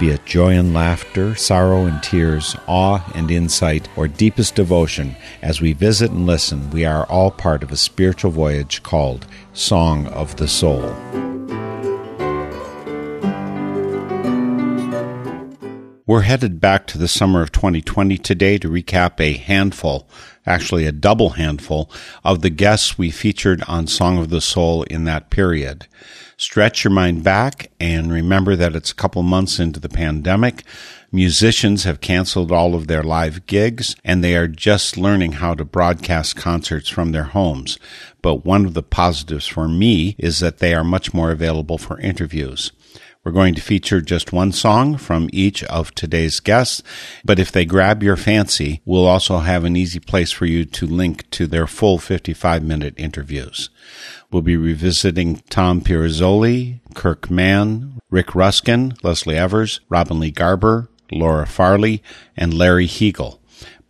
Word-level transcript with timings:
Be 0.00 0.10
it 0.10 0.26
joy 0.26 0.54
and 0.54 0.74
laughter, 0.74 1.34
sorrow 1.36 1.84
and 1.86 2.02
tears, 2.02 2.56
awe 2.66 3.04
and 3.14 3.30
insight, 3.30 3.88
or 3.94 4.08
deepest 4.08 4.56
devotion, 4.56 5.14
as 5.42 5.60
we 5.60 5.74
visit 5.74 6.10
and 6.10 6.26
listen, 6.26 6.70
we 6.70 6.84
are 6.84 7.06
all 7.06 7.30
part 7.30 7.62
of 7.62 7.70
a 7.70 7.76
spiritual 7.76 8.32
voyage 8.32 8.82
called 8.82 9.26
Song 9.52 10.06
of 10.08 10.36
the 10.36 10.48
Soul. 10.48 10.94
We're 16.04 16.22
headed 16.22 16.60
back 16.60 16.86
to 16.88 16.98
the 16.98 17.06
summer 17.06 17.40
of 17.42 17.52
2020 17.52 18.18
today 18.18 18.58
to 18.58 18.68
recap 18.68 19.20
a 19.20 19.38
handful, 19.38 20.08
actually 20.44 20.84
a 20.84 20.92
double 20.92 21.30
handful, 21.30 21.90
of 22.24 22.42
the 22.42 22.50
guests 22.50 22.98
we 22.98 23.10
featured 23.10 23.62
on 23.68 23.86
Song 23.86 24.18
of 24.18 24.28
the 24.28 24.40
Soul 24.40 24.82
in 24.82 25.04
that 25.04 25.30
period. 25.30 25.86
Stretch 26.36 26.84
your 26.84 26.92
mind 26.92 27.22
back 27.22 27.70
and 27.78 28.12
remember 28.12 28.56
that 28.56 28.74
it's 28.74 28.90
a 28.90 28.96
couple 28.96 29.22
months 29.22 29.58
into 29.58 29.78
the 29.78 29.88
pandemic. 29.88 30.64
Musicians 31.10 31.84
have 31.84 32.00
canceled 32.00 32.50
all 32.50 32.74
of 32.74 32.86
their 32.86 33.02
live 33.02 33.46
gigs 33.46 33.94
and 34.04 34.24
they 34.24 34.34
are 34.34 34.48
just 34.48 34.96
learning 34.96 35.32
how 35.32 35.54
to 35.54 35.64
broadcast 35.64 36.36
concerts 36.36 36.88
from 36.88 37.12
their 37.12 37.24
homes. 37.24 37.78
But 38.22 38.44
one 38.46 38.64
of 38.64 38.74
the 38.74 38.82
positives 38.82 39.46
for 39.46 39.68
me 39.68 40.16
is 40.18 40.40
that 40.40 40.58
they 40.58 40.74
are 40.74 40.84
much 40.84 41.12
more 41.12 41.30
available 41.30 41.78
for 41.78 42.00
interviews. 42.00 42.72
We're 43.24 43.30
going 43.30 43.54
to 43.54 43.60
feature 43.60 44.00
just 44.00 44.32
one 44.32 44.50
song 44.50 44.96
from 44.96 45.30
each 45.32 45.62
of 45.64 45.94
today's 45.94 46.40
guests, 46.40 46.82
but 47.24 47.38
if 47.38 47.52
they 47.52 47.64
grab 47.64 48.02
your 48.02 48.16
fancy, 48.16 48.80
we'll 48.84 49.06
also 49.06 49.38
have 49.38 49.62
an 49.62 49.76
easy 49.76 50.00
place 50.00 50.32
for 50.32 50.44
you 50.44 50.64
to 50.64 50.86
link 50.88 51.30
to 51.30 51.46
their 51.46 51.68
full 51.68 51.98
55 51.98 52.64
minute 52.64 52.94
interviews. 52.96 53.70
We'll 54.32 54.40
be 54.40 54.56
revisiting 54.56 55.42
Tom 55.50 55.82
Pirozzoli, 55.82 56.80
Kirk 56.94 57.30
Mann, 57.30 58.00
Rick 58.08 58.34
Ruskin, 58.34 58.94
Leslie 59.02 59.36
Evers, 59.36 59.80
Robin 59.90 60.20
Lee 60.20 60.30
Garber, 60.30 60.88
Laura 61.10 61.46
Farley, 61.46 62.02
and 62.34 62.54
Larry 62.54 62.86
Heagle. 62.86 63.40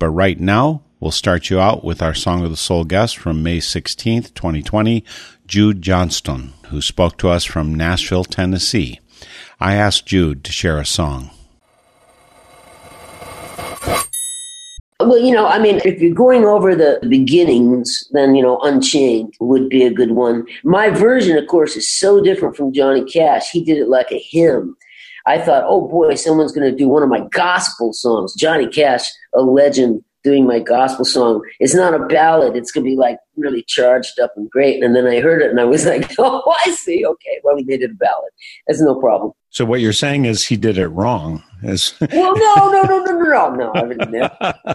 But 0.01 0.09
right 0.09 0.41
now, 0.41 0.83
we'll 0.98 1.13
start 1.13 1.48
you 1.48 1.61
out 1.61 1.85
with 1.85 2.03
our 2.03 2.13
Song 2.13 2.43
of 2.45 2.51
the 2.51 2.57
Soul 2.57 2.83
guest 2.83 3.17
from 3.17 3.45
May 3.45 3.59
16th, 3.59 4.35
2020, 4.35 5.05
Jude 5.47 5.81
Johnstone, 5.81 6.55
who 6.70 6.83
spoke 6.83 7.19
to 7.19 7.29
us 7.29 7.45
from 7.45 7.73
Nashville, 7.73 8.25
Tennessee. 8.25 8.98
I 9.61 9.77
asked 9.77 10.07
Jude 10.07 10.43
to 10.43 10.51
share 10.51 10.81
a 10.81 10.85
song. 10.85 11.31
Well, 15.06 15.19
you 15.19 15.33
know, 15.33 15.47
I 15.47 15.58
mean, 15.58 15.81
if 15.84 16.00
you're 16.00 16.14
going 16.14 16.45
over 16.45 16.75
the 16.75 16.98
beginnings, 17.08 18.08
then, 18.12 18.34
you 18.34 18.42
know, 18.42 18.58
Unchained 18.61 19.34
would 19.41 19.69
be 19.69 19.84
a 19.84 19.92
good 19.92 20.12
one. 20.12 20.47
My 20.64 20.91
version, 20.91 21.36
of 21.36 21.47
course, 21.47 21.77
is 21.77 21.89
so 21.98 22.22
different 22.22 22.56
from 22.56 22.72
Johnny 22.72 23.05
Cash. 23.05 23.50
He 23.50 23.64
did 23.64 23.78
it 23.78 23.89
like 23.89 24.11
a 24.11 24.19
hymn. 24.19 24.77
I 25.27 25.39
thought, 25.39 25.64
oh 25.67 25.86
boy, 25.89 26.14
someone's 26.17 26.53
going 26.53 26.69
to 26.69 26.77
do 26.77 26.89
one 26.89 27.03
of 27.03 27.08
my 27.08 27.20
gospel 27.30 27.92
songs. 27.92 28.34
Johnny 28.34 28.67
Cash, 28.67 29.08
a 29.34 29.42
legend, 29.42 30.03
doing 30.23 30.47
my 30.47 30.61
gospel 30.61 31.05
song. 31.05 31.42
It's 31.58 31.75
not 31.75 31.95
a 31.95 32.06
ballad. 32.06 32.56
It's 32.56 32.70
going 32.70 32.84
to 32.84 32.91
be 32.91 32.97
like 32.97 33.19
really 33.36 33.64
charged 33.67 34.19
up 34.20 34.33
and 34.36 34.50
great. 34.50 34.83
And 34.83 34.95
then 34.95 35.06
I 35.06 35.20
heard 35.20 35.42
it 35.42 35.50
and 35.50 35.61
I 35.61 35.64
was 35.64 35.86
like, 35.86 36.11
oh, 36.19 36.55
I 36.64 36.70
see. 36.70 37.05
Okay. 37.05 37.41
Well, 37.42 37.56
he 37.56 37.64
made 37.64 37.83
it 37.83 37.91
a 37.91 37.95
ballad. 37.95 38.30
That's 38.67 38.80
no 38.80 38.98
problem. 38.98 39.33
So 39.50 39.64
what 39.64 39.80
you're 39.80 39.92
saying 39.92 40.25
is 40.25 40.45
he 40.45 40.57
did 40.57 40.79
it 40.79 40.89
wrong. 40.89 41.42
As 41.64 41.95
well, 42.12 42.34
no, 42.36 42.70
no, 42.70 42.83
no, 42.83 42.98
no, 42.98 43.50
no, 43.55 43.73
no, 43.73 44.05
no. 44.05 44.28
I, 44.40 44.74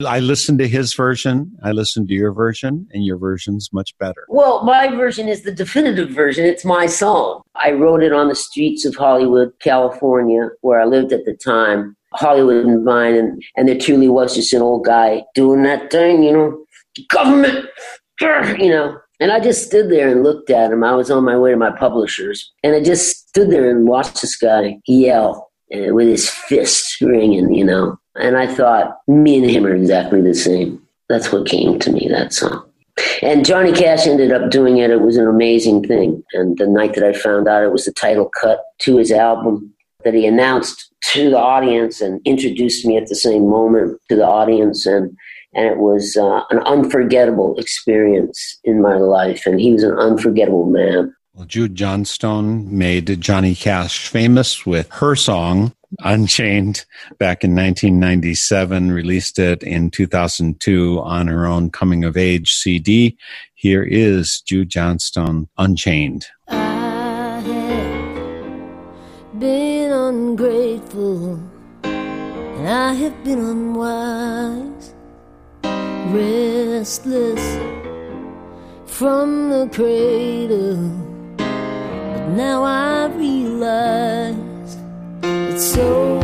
I 0.06 0.18
listened 0.18 0.58
to 0.58 0.68
his 0.68 0.94
version. 0.94 1.56
I 1.62 1.72
listened 1.72 2.08
to 2.08 2.14
your 2.14 2.32
version, 2.32 2.88
and 2.92 3.04
your 3.04 3.16
version's 3.16 3.70
much 3.72 3.96
better. 3.98 4.26
Well, 4.28 4.64
my 4.64 4.88
version 4.88 5.28
is 5.28 5.42
the 5.42 5.52
definitive 5.52 6.10
version. 6.10 6.44
It's 6.44 6.64
my 6.64 6.86
song. 6.86 7.42
I 7.54 7.72
wrote 7.72 8.02
it 8.02 8.12
on 8.12 8.28
the 8.28 8.34
streets 8.34 8.84
of 8.84 8.96
Hollywood, 8.96 9.52
California, 9.60 10.48
where 10.62 10.80
I 10.80 10.84
lived 10.84 11.12
at 11.12 11.24
the 11.24 11.34
time. 11.34 11.96
Hollywood 12.14 12.64
and 12.64 12.84
Vine, 12.84 13.14
and, 13.14 13.42
and 13.56 13.68
there 13.68 13.78
truly 13.78 14.08
was 14.08 14.34
just 14.34 14.52
an 14.52 14.62
old 14.62 14.84
guy 14.84 15.22
doing 15.36 15.62
that 15.62 15.92
thing, 15.92 16.24
you 16.24 16.32
know, 16.32 16.64
government, 17.08 17.66
you 18.20 18.68
know. 18.68 18.98
And 19.20 19.30
I 19.30 19.38
just 19.38 19.66
stood 19.66 19.90
there 19.90 20.08
and 20.08 20.24
looked 20.24 20.50
at 20.50 20.72
him. 20.72 20.82
I 20.82 20.92
was 20.94 21.10
on 21.10 21.24
my 21.24 21.36
way 21.36 21.52
to 21.52 21.56
my 21.56 21.70
publishers, 21.70 22.50
and 22.64 22.74
I 22.74 22.82
just 22.82 23.28
stood 23.28 23.50
there 23.50 23.70
and 23.70 23.86
watched 23.86 24.22
this 24.22 24.34
guy 24.34 24.78
yell 24.88 25.49
uh, 25.74 25.94
with 25.94 26.08
his 26.08 26.28
fist 26.28 27.00
ringing, 27.00 27.52
you 27.52 27.64
know. 27.64 27.98
And 28.16 28.36
I 28.36 28.46
thought, 28.46 28.98
me 29.06 29.38
and 29.38 29.50
him 29.50 29.66
are 29.66 29.74
exactly 29.74 30.20
the 30.20 30.34
same. 30.34 30.82
That's 31.08 31.32
what 31.32 31.46
came 31.46 31.78
to 31.78 31.92
me, 31.92 32.08
that 32.10 32.32
song. 32.32 32.64
And 33.22 33.44
Johnny 33.44 33.72
Cash 33.72 34.06
ended 34.06 34.32
up 34.32 34.50
doing 34.50 34.78
it. 34.78 34.90
It 34.90 35.00
was 35.00 35.16
an 35.16 35.26
amazing 35.26 35.84
thing. 35.84 36.22
And 36.32 36.56
the 36.58 36.66
night 36.66 36.94
that 36.94 37.04
I 37.04 37.12
found 37.12 37.48
out 37.48 37.62
it 37.62 37.72
was 37.72 37.84
the 37.84 37.92
title 37.92 38.30
cut 38.40 38.60
to 38.80 38.96
his 38.96 39.10
album 39.10 39.72
that 40.04 40.14
he 40.14 40.26
announced 40.26 40.92
to 41.12 41.30
the 41.30 41.38
audience 41.38 42.00
and 42.00 42.20
introduced 42.24 42.84
me 42.86 42.96
at 42.96 43.06
the 43.06 43.14
same 43.14 43.48
moment 43.48 44.00
to 44.08 44.16
the 44.16 44.26
audience. 44.26 44.86
And, 44.86 45.16
and 45.54 45.66
it 45.66 45.78
was 45.78 46.16
uh, 46.16 46.42
an 46.50 46.60
unforgettable 46.60 47.58
experience 47.58 48.58
in 48.64 48.80
my 48.80 48.96
life. 48.96 49.46
And 49.46 49.60
he 49.60 49.72
was 49.72 49.82
an 49.82 49.98
unforgettable 49.98 50.66
man. 50.66 51.14
Well, 51.32 51.46
Jude 51.46 51.76
Johnstone 51.76 52.76
made 52.76 53.20
Johnny 53.20 53.54
Cash 53.54 54.08
famous 54.08 54.66
with 54.66 54.90
her 54.90 55.14
song, 55.14 55.72
Unchained, 56.00 56.84
back 57.18 57.44
in 57.44 57.54
1997, 57.54 58.90
released 58.90 59.38
it 59.38 59.62
in 59.62 59.90
2002 59.90 61.00
on 61.00 61.28
her 61.28 61.46
own 61.46 61.70
coming 61.70 62.04
of 62.04 62.16
age 62.16 62.50
CD. 62.50 63.16
Here 63.54 63.84
is 63.84 64.40
Jude 64.40 64.70
Johnstone 64.70 65.48
Unchained. 65.56 66.26
I 66.48 67.42
have 67.44 69.38
been 69.38 69.92
ungrateful 69.92 71.40
and 71.84 72.68
I 72.68 72.92
have 72.94 73.24
been 73.24 73.38
unwise, 73.38 74.94
restless 76.12 77.56
from 78.86 79.50
the 79.50 79.68
cradle 79.72 81.09
now 82.36 82.62
I 82.62 83.06
realize 83.16 84.76
it's 85.22 85.74
so 85.74 86.19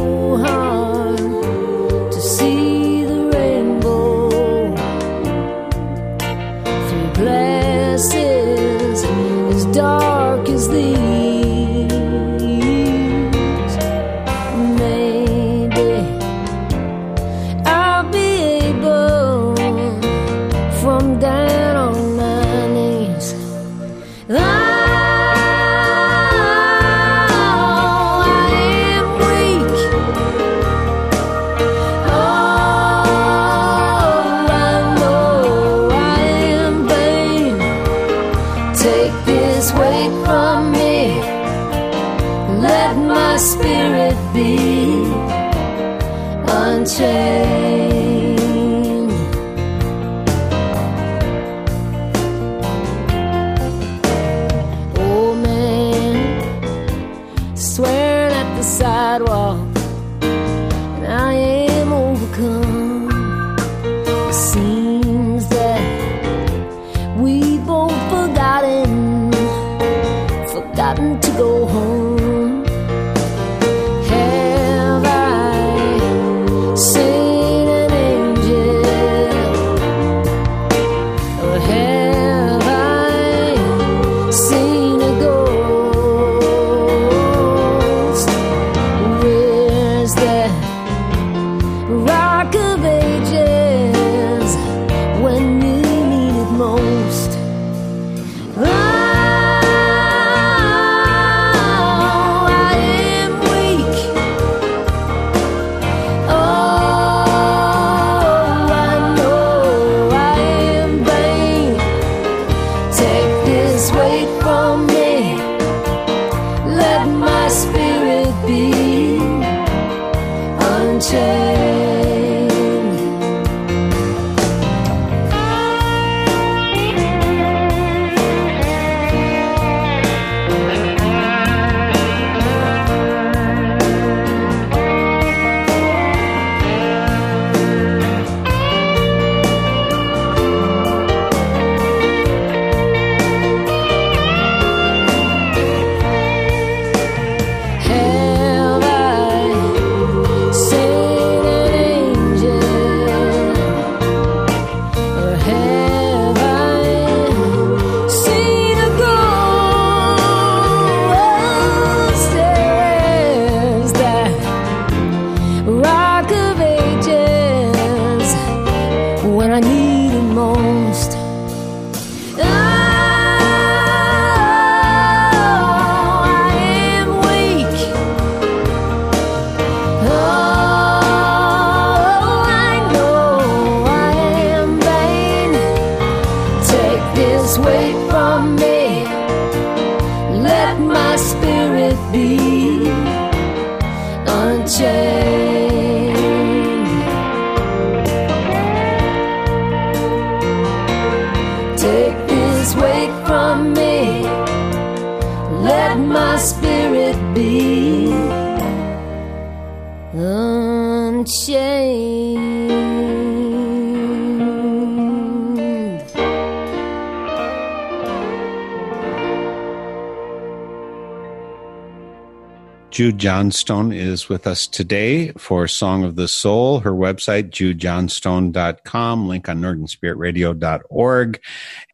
Jude 222.97 223.19
Johnstone 223.19 223.93
is 223.93 224.31
with 224.31 224.47
us 224.47 224.67
today 224.67 225.31
for 225.33 225.69
Song 225.69 226.03
of 226.03 226.17
the 226.17 226.27
Soul. 226.27 226.81
Her 226.81 226.93
website, 226.93 227.51
judejohnstone.com, 227.51 229.29
link 229.29 229.51
on 229.51 229.61
northernspiritradio.org. 229.61 231.41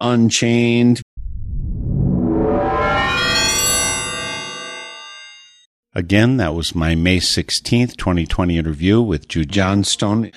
Unchained. 0.00 1.02
Again, 5.92 6.36
that 6.36 6.54
was 6.54 6.76
my 6.76 6.94
May 6.94 7.18
16th, 7.18 7.96
2020 7.96 8.56
interview 8.56 9.02
with 9.02 9.26
Jude 9.26 9.50
Johnstone. 9.50 10.30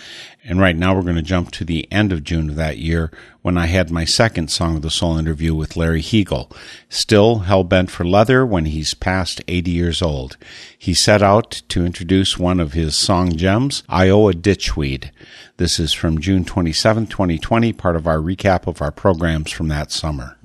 And 0.48 0.60
right 0.60 0.76
now 0.76 0.94
we're 0.94 1.02
going 1.02 1.16
to 1.16 1.24
jump 1.24 1.50
to 1.52 1.66
the 1.66 1.92
end 1.92 2.12
of 2.12 2.24
June 2.24 2.52
of 2.52 2.56
that 2.56 2.78
year 2.78 3.10
when 3.42 3.58
I 3.58 3.66
had 3.66 3.90
my 3.90 4.06
second 4.06 4.52
Song 4.52 4.76
of 4.76 4.84
the 4.84 4.92
Soul 4.92 5.18
interview 5.18 5.56
with 5.56 5.76
Larry 5.76 6.04
Heagle. 6.04 6.56
Still 6.88 7.40
hell 7.40 7.64
bent 7.64 7.90
for 7.90 8.06
leather 8.06 8.46
when 8.46 8.66
he's 8.66 8.94
past 8.94 9.42
80 9.48 9.72
years 9.72 10.04
old. 10.04 10.38
He 10.78 10.94
set 10.94 11.24
out 11.24 11.64
to 11.70 11.84
introduce 11.84 12.38
one 12.38 12.60
of 12.60 12.74
his 12.74 12.96
song 12.96 13.36
gems, 13.36 13.82
Iowa 13.90 14.34
Ditchweed. 14.34 15.10
This 15.58 15.80
is 15.80 15.94
from 15.94 16.22
June 16.22 16.46
27, 16.46 17.08
2020, 17.08 17.74
part 17.74 17.96
of 17.96 18.06
our 18.06 18.18
recap 18.18 18.68
of 18.68 18.84
our 18.84 18.92
programs 18.92 19.52
from 19.52 19.70
that 19.70 19.92
summer. 19.92 20.38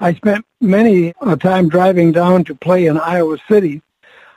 I 0.00 0.14
spent 0.14 0.46
many 0.62 1.12
a 1.20 1.36
time 1.36 1.68
driving 1.68 2.10
down 2.10 2.44
to 2.44 2.54
play 2.54 2.86
in 2.86 2.98
Iowa 2.98 3.36
City. 3.50 3.82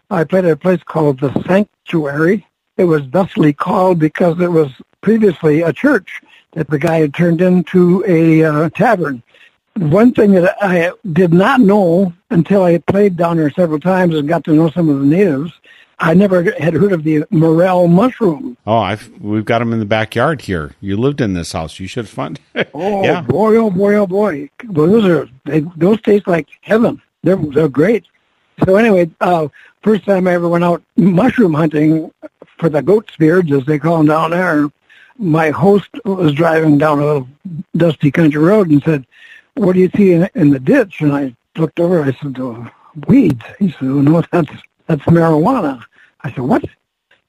I 0.09 0.23
played 0.23 0.45
at 0.45 0.51
a 0.51 0.57
place 0.57 0.81
called 0.83 1.19
the 1.19 1.33
Sanctuary. 1.47 2.45
It 2.77 2.85
was 2.85 3.03
thusly 3.07 3.53
called 3.53 3.99
because 3.99 4.39
it 4.39 4.51
was 4.51 4.71
previously 5.01 5.61
a 5.61 5.73
church 5.73 6.21
that 6.53 6.69
the 6.69 6.79
guy 6.79 6.99
had 6.99 7.13
turned 7.13 7.41
into 7.41 8.03
a 8.07 8.43
uh, 8.43 8.69
tavern. 8.69 9.23
One 9.77 10.13
thing 10.13 10.31
that 10.31 10.55
I 10.61 10.91
did 11.11 11.33
not 11.33 11.59
know 11.59 12.13
until 12.29 12.63
I 12.63 12.77
played 12.77 13.17
down 13.17 13.37
there 13.37 13.49
several 13.51 13.79
times 13.79 14.15
and 14.15 14.27
got 14.27 14.43
to 14.45 14.53
know 14.53 14.69
some 14.69 14.89
of 14.89 14.99
the 14.99 15.05
natives, 15.05 15.51
I 15.99 16.13
never 16.13 16.43
had 16.59 16.73
heard 16.73 16.91
of 16.91 17.03
the 17.03 17.25
morel 17.29 17.87
mushroom. 17.87 18.57
Oh, 18.65 18.77
I've, 18.77 19.09
we've 19.19 19.45
got 19.45 19.59
them 19.59 19.73
in 19.73 19.79
the 19.79 19.85
backyard 19.85 20.41
here. 20.41 20.75
You 20.81 20.97
lived 20.97 21.21
in 21.21 21.33
this 21.33 21.51
house. 21.51 21.79
You 21.79 21.87
should 21.87 22.09
find. 22.09 22.39
Oh 22.73 23.03
yeah. 23.03 23.21
boy, 23.21 23.55
oh 23.55 23.69
boy, 23.69 23.95
oh 23.95 24.07
boy! 24.07 24.49
Well, 24.67 24.87
those 24.87 25.05
are 25.05 25.29
they, 25.45 25.61
those 25.77 26.01
taste 26.01 26.27
like 26.27 26.47
heaven. 26.61 27.01
They're 27.23 27.37
they're 27.37 27.69
great. 27.69 28.05
So 28.63 28.75
anyway, 28.75 29.09
uh, 29.21 29.47
first 29.81 30.05
time 30.05 30.27
I 30.27 30.33
ever 30.33 30.47
went 30.47 30.63
out 30.63 30.83
mushroom 30.95 31.53
hunting 31.53 32.11
for 32.57 32.69
the 32.69 32.81
goat 32.81 33.11
beards, 33.19 33.51
as 33.51 33.65
they 33.65 33.79
call 33.79 33.97
them 33.97 34.07
down 34.07 34.31
there. 34.31 34.69
My 35.17 35.49
host 35.49 35.89
was 36.03 36.33
driving 36.33 36.77
down 36.77 36.99
a 36.99 37.05
little 37.05 37.27
dusty 37.75 38.11
country 38.11 38.41
road 38.41 38.69
and 38.69 38.83
said, 38.83 39.05
"What 39.55 39.73
do 39.73 39.79
you 39.79 39.89
see 39.95 40.11
in, 40.11 40.29
in 40.35 40.49
the 40.49 40.59
ditch?" 40.59 41.01
And 41.01 41.13
I 41.13 41.35
looked 41.57 41.79
over. 41.79 42.03
I 42.03 42.11
said, 42.13 42.37
oh, 42.39 42.69
"Weeds." 43.07 43.43
He 43.59 43.71
said, 43.71 43.83
oh, 43.83 44.01
"No, 44.01 44.21
that's 44.31 44.51
that's 44.87 45.03
marijuana." 45.03 45.83
I 46.21 46.31
said, 46.31 46.41
"What?" 46.41 46.65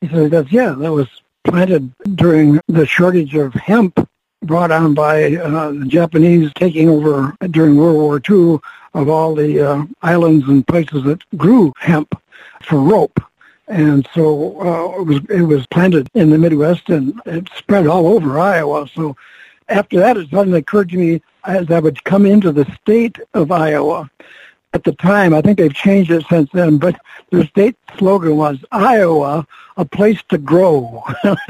He 0.01 0.09
said, 0.09 0.31
"That's 0.31 0.51
yeah, 0.51 0.71
that 0.71 0.93
was 0.93 1.09
planted 1.45 1.93
during 2.17 2.61
the 2.67 2.87
shortage 2.87 3.35
of 3.37 3.55
hemp 3.55 4.09
brought 4.43 4.71
on 4.71 4.95
by 4.95 5.37
uh, 5.37 5.73
the 5.73 5.87
Japanese 5.87 6.51
taking 6.55 6.89
over 6.89 7.35
during 7.51 7.77
World 7.77 7.97
War 7.97 8.21
II 8.29 8.59
of 8.97 9.11
all 9.11 9.35
the 9.35 9.61
uh, 9.61 9.85
islands 10.03 10.49
and 10.49 10.67
places 10.67 11.05
that 11.05 11.21
grew 11.37 11.73
hemp 11.79 12.21
for 12.63 12.81
rope. 12.81 13.21
And 13.69 14.09
so 14.15 14.61
uh, 14.61 15.01
it 15.01 15.07
was 15.07 15.21
it 15.29 15.43
was 15.43 15.67
planted 15.67 16.09
in 16.15 16.31
the 16.31 16.39
Midwest 16.39 16.89
and 16.89 17.21
it 17.27 17.49
spread 17.57 17.87
all 17.87 18.07
over 18.07 18.39
Iowa. 18.39 18.89
So 18.95 19.17
after 19.69 19.99
that, 19.99 20.17
it 20.17 20.31
suddenly 20.31 20.61
occurred 20.61 20.89
to 20.91 20.97
me 20.97 21.21
as 21.45 21.71
I 21.71 21.79
would 21.81 22.03
come 22.05 22.25
into 22.25 22.53
the 22.53 22.65
state 22.81 23.19
of 23.35 23.51
Iowa. 23.51 24.11
At 24.73 24.85
the 24.85 24.93
time, 24.93 25.35
I 25.35 25.43
think 25.43 25.59
they've 25.59 25.73
changed 25.73 26.11
it 26.11 26.25
since 26.29 26.51
then, 26.53 26.79
but 26.79 26.97
the 27.31 27.47
state 27.47 27.77
slogan 27.99 28.37
was 28.37 28.59
Iowa, 28.73 29.47
a 29.77 29.85
place 29.85 30.23
to 30.29 30.39
grow. 30.39 31.03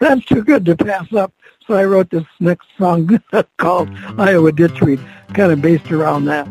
That's 0.00 0.24
too 0.26 0.44
good 0.44 0.64
to 0.66 0.76
pass 0.76 1.12
up. 1.12 1.32
So 1.66 1.74
I 1.74 1.84
wrote 1.84 2.10
this 2.10 2.24
next 2.40 2.66
song 2.76 3.22
called 3.56 3.88
Iowa 4.18 4.50
Ditchweed, 4.52 5.00
kind 5.34 5.52
of 5.52 5.62
based 5.62 5.90
around 5.90 6.26
that. 6.26 6.46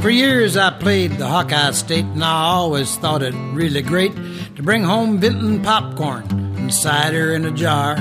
For 0.00 0.10
years 0.10 0.56
I 0.56 0.70
played 0.70 1.12
the 1.12 1.26
Hawkeye 1.26 1.72
State, 1.72 2.04
and 2.04 2.22
I 2.22 2.44
always 2.44 2.96
thought 2.96 3.22
it 3.22 3.34
really 3.52 3.82
great 3.82 4.14
to 4.54 4.62
bring 4.62 4.84
home 4.84 5.18
Vinton 5.18 5.62
popcorn 5.62 6.24
and 6.30 6.72
cider 6.72 7.34
in 7.34 7.44
a 7.44 7.50
jar. 7.50 7.96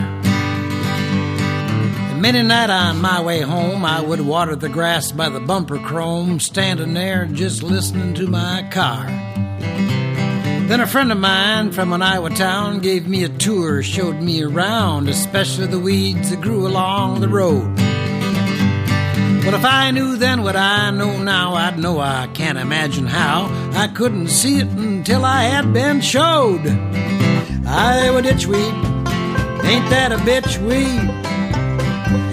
And 2.11 2.21
many 2.21 2.43
night 2.43 2.69
on 2.69 3.01
my 3.01 3.23
way 3.23 3.41
home, 3.41 3.83
I 3.83 4.01
would 4.01 4.21
water 4.21 4.55
the 4.55 4.69
grass 4.69 5.11
by 5.11 5.29
the 5.29 5.39
bumper 5.39 5.79
chrome, 5.79 6.39
standing 6.39 6.93
there 6.93 7.25
just 7.25 7.63
listening 7.63 8.13
to 8.15 8.27
my 8.27 8.67
car. 8.71 9.07
Then 10.67 10.81
a 10.81 10.87
friend 10.87 11.11
of 11.11 11.17
mine 11.17 11.71
from 11.71 11.93
an 11.93 12.01
Iowa 12.01 12.29
town 12.31 12.79
gave 12.79 13.07
me 13.07 13.23
a 13.23 13.29
tour, 13.29 13.81
showed 13.81 14.21
me 14.21 14.43
around, 14.43 15.09
especially 15.09 15.67
the 15.67 15.79
weeds 15.79 16.29
that 16.29 16.41
grew 16.41 16.67
along 16.67 17.21
the 17.21 17.29
road. 17.29 17.94
Well, 19.45 19.53
if 19.53 19.63
I 19.63 19.91
knew 19.91 20.17
then 20.17 20.41
what 20.41 20.55
I 20.55 20.89
know 20.89 21.21
now, 21.21 21.53
I'd 21.53 21.77
know 21.77 21.99
I 21.99 22.25
can't 22.33 22.57
imagine 22.57 23.05
how. 23.05 23.45
I 23.73 23.87
couldn't 23.87 24.29
see 24.29 24.57
it 24.57 24.67
until 24.69 25.23
I 25.23 25.43
had 25.43 25.71
been 25.71 26.01
showed. 26.01 26.65
Iowa 27.67 28.23
ditchweed, 28.23 28.73
ain't 29.63 29.89
that 29.91 30.11
a 30.11 30.17
bitch 30.17 30.57
weed? 30.57 31.09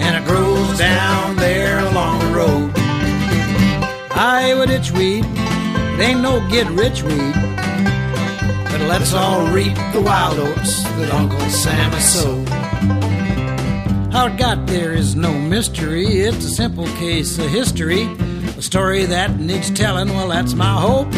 And 0.01 0.15
it 0.15 0.27
grows 0.27 0.79
down 0.79 1.35
there 1.35 1.85
along 1.85 2.17
the 2.17 2.31
road. 2.35 2.71
Iowa 4.17 4.65
ditchweed, 4.65 5.23
it 5.23 5.99
ain't 5.99 6.21
no 6.21 6.39
get 6.49 6.65
rich 6.71 7.03
weed. 7.03 7.33
But 8.71 8.81
let's 8.89 9.13
all 9.13 9.45
reap 9.51 9.75
the 9.93 10.01
wild 10.01 10.39
oats 10.39 10.81
that 10.81 11.13
Uncle 11.13 11.39
Sam 11.51 11.91
has 11.91 12.11
sowed. 12.11 12.52
How 14.13 14.27
it 14.27 14.37
got 14.37 14.67
there 14.67 14.93
is 14.93 15.15
no 15.15 15.33
mystery. 15.33 16.05
It's 16.05 16.45
a 16.45 16.49
simple 16.51 16.85
case 16.85 17.39
of 17.39 17.49
history. 17.49 18.03
A 18.55 18.61
story 18.61 19.05
that 19.05 19.39
needs 19.39 19.71
telling, 19.71 20.09
well, 20.09 20.27
that's 20.27 20.53
my 20.53 20.71
hope. 20.79 21.11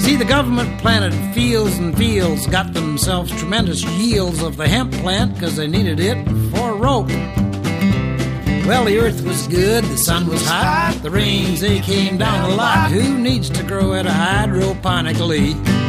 See, 0.00 0.16
the 0.16 0.24
government 0.24 0.80
planted 0.80 1.12
fields 1.34 1.76
and 1.76 1.94
fields, 1.98 2.46
got 2.46 2.72
themselves 2.72 3.30
tremendous 3.38 3.84
yields 3.84 4.42
of 4.42 4.56
the 4.56 4.66
hemp 4.66 4.94
plant 4.94 5.34
because 5.34 5.56
they 5.56 5.66
needed 5.66 6.00
it 6.00 6.16
for 6.50 6.76
rope. 6.76 7.10
Well, 8.66 8.86
the 8.86 8.98
earth 8.98 9.22
was 9.22 9.46
good, 9.46 9.84
the 9.84 9.98
sun 9.98 10.26
was 10.26 10.42
hot, 10.46 10.98
the 11.02 11.10
rains 11.10 11.60
they 11.60 11.80
came 11.80 12.16
down 12.16 12.52
a 12.52 12.54
lot. 12.54 12.90
Who 12.90 13.18
needs 13.18 13.50
to 13.50 13.62
grow 13.64 13.92
it 13.92 14.06
hydroponically? 14.06 15.83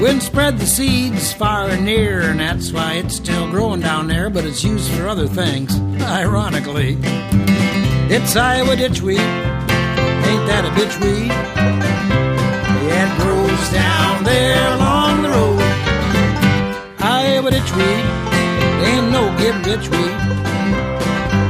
Wind 0.00 0.22
spread 0.22 0.56
the 0.56 0.66
seeds 0.66 1.34
far 1.34 1.68
and 1.68 1.84
near, 1.84 2.22
and 2.22 2.40
that's 2.40 2.72
why 2.72 2.94
it's 2.94 3.16
still 3.16 3.50
growing 3.50 3.80
down 3.80 4.06
there, 4.06 4.30
but 4.30 4.46
it's 4.46 4.64
used 4.64 4.90
for 4.92 5.06
other 5.06 5.26
things, 5.28 5.78
ironically. 6.00 6.96
It's 8.08 8.34
Iowa 8.34 8.76
ditchweed, 8.76 9.18
ain't 9.18 10.46
that 10.48 10.64
a 10.64 10.70
bitchweed? 10.70 11.28
Yeah, 12.88 13.12
it 13.12 13.20
grows 13.20 13.70
down 13.70 14.24
there 14.24 14.74
along 14.76 15.22
the 15.22 15.28
road. 15.28 15.60
Iowa 16.98 17.50
ditchweed, 17.50 18.04
ain't 18.88 19.12
no 19.12 19.28
get 19.36 19.54
rich 19.66 19.86
weed. 19.90 20.16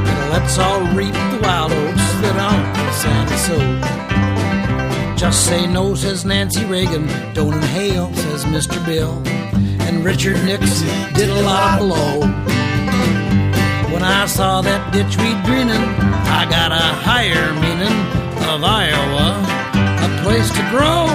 But 0.03 0.29
let's 0.29 0.57
all 0.57 0.81
reap 0.93 1.13
the 1.13 1.39
wild 1.41 1.71
oats 1.71 2.13
that 2.19 2.35
Uncle 2.37 2.91
Santa 2.91 3.37
sowed. 3.37 4.10
Just 5.21 5.45
say 5.45 5.67
no, 5.67 5.93
says 5.93 6.25
Nancy 6.25 6.65
Reagan. 6.65 7.05
Don't 7.35 7.53
inhale, 7.53 8.11
says 8.11 8.43
Mr. 8.45 8.83
Bill. 8.83 9.21
And 9.85 10.03
Richard 10.03 10.43
Nixon 10.43 11.13
did 11.13 11.29
a 11.29 11.41
lot 11.43 11.79
of 11.79 11.87
blow. 11.87 12.21
When 13.93 14.01
I 14.01 14.25
saw 14.25 14.61
that 14.61 14.91
ditchweed 14.91 15.45
grinning, 15.45 15.85
I 16.25 16.47
got 16.49 16.71
a 16.71 16.81
higher 17.05 17.53
meaning 17.53 17.93
of 18.49 18.63
Iowa, 18.63 19.45
a 20.01 20.23
place 20.23 20.49
to 20.57 20.63
grow. 20.71 21.05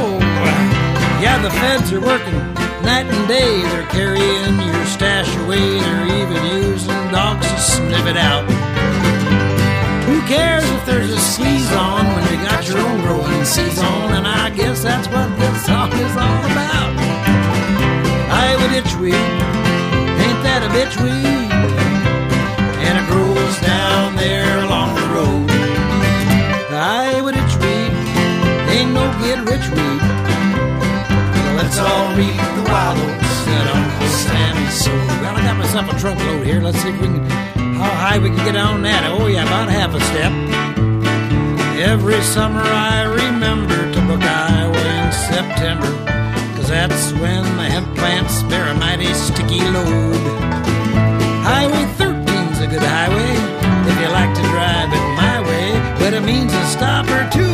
Yeah, 1.21 1.43
the 1.43 1.51
feds 1.51 1.93
are 1.93 2.01
working 2.01 2.39
night 2.85 3.07
and 3.07 3.27
day. 3.27 3.61
They're 3.63 3.89
carrying 3.89 4.55
your 4.61 4.87
stash 4.87 5.35
away. 5.39 5.81
They're 5.81 6.23
even 6.23 6.63
using 6.63 7.11
dogs 7.11 7.45
to 7.45 7.59
sniff 7.59 8.07
it 8.07 8.17
out. 8.17 8.47
Cares 10.27 10.65
if 10.69 10.85
there's 10.85 11.11
a 11.11 11.21
sneeze 11.21 11.71
on 11.73 12.05
when 12.05 12.25
you 12.33 12.45
got 12.45 12.67
your 12.69 12.79
own 12.79 13.01
growing 13.01 13.45
season? 13.45 13.85
And 14.11 14.27
I 14.27 14.51
guess 14.51 14.83
that's 14.83 15.07
what 15.07 15.29
this 15.39 15.65
song 15.65 15.93
is 15.93 16.17
all 16.17 16.43
about. 16.51 16.99
Iowa 18.29 18.67
ditchweed, 18.75 19.15
ain't 19.15 20.43
that 20.43 20.67
a 20.67 20.71
bitchweed? 20.75 21.47
And 22.83 22.99
it 22.99 23.07
grows 23.07 23.57
down 23.61 24.17
there 24.17 24.65
along 24.67 24.97
the 24.99 25.07
road. 25.15 25.47
Iowa 26.75 27.31
ditchweed, 27.31 27.93
ain't 28.75 28.93
no 28.93 29.07
get 29.23 29.39
rich 29.47 29.71
weed. 29.71 30.03
Let's 31.55 31.79
all 31.79 32.11
reap 32.19 32.35
the 32.59 32.65
wild 32.67 32.99
oats 32.99 33.45
that 33.47 33.67
Uncle 33.71 34.11
Sammy 34.11 34.67
sowed. 34.75 35.23
Well, 35.23 35.37
I 35.37 35.41
got 35.43 35.57
myself 35.57 35.87
a 35.95 35.99
trunk 36.01 36.19
load 36.19 36.45
here. 36.45 36.61
Let's 36.61 36.79
see 36.83 36.91
if 36.91 37.01
we 37.01 37.07
can, 37.07 37.23
how 37.79 37.91
high 37.91 38.19
we 38.19 38.29
can 38.31 38.45
get 38.45 38.57
on 38.57 38.83
that. 38.83 39.03
Oh 39.11 39.27
yeah, 39.27 39.45
about 39.45 39.69
half 39.69 39.95
a 39.95 40.01
step. 40.11 40.33
Every 41.77 42.21
summer 42.23 42.63
I 42.63 43.03
remember 43.05 43.77
to 43.93 44.01
book 44.09 44.23
Iowa 44.23 44.83
in 45.01 45.13
September, 45.13 45.93
cause 46.57 46.69
that's 46.69 47.13
when 47.21 47.45
the 47.57 47.65
hemp 47.65 47.95
plants 47.97 48.43
bear 48.45 48.67
a 48.69 48.75
mighty 48.75 49.13
sticky 49.15 49.61
load. 49.61 50.17
Highway 51.45 51.85
13's 52.01 52.61
a 52.61 52.67
good 52.67 52.83
highway 52.83 53.33
if 53.91 53.97
you 54.01 54.09
like 54.09 54.33
to 54.35 54.43
drive 54.55 54.91
it 54.93 55.07
my 55.21 55.37
way, 55.49 55.69
but 55.99 56.15
it 56.15 56.23
means 56.23 56.53
a 56.53 56.67
stop 56.67 57.07
or 57.09 57.29
two 57.31 57.46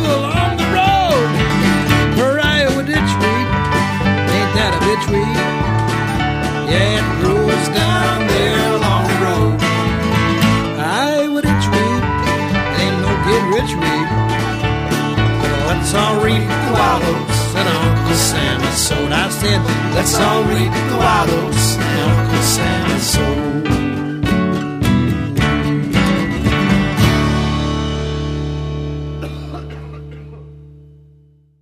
Sowed. 18.73 19.11
I 19.11 19.29
said, 19.29 19.61
let's 19.93 20.15
all 20.19 20.43
reap 20.43 20.73
the 20.89 20.97
wild 20.97 21.29
oats 21.29 21.75
that 21.75 22.09
Uncle 22.09 22.41
Sammy 22.41 22.99
sowed. 22.99 23.73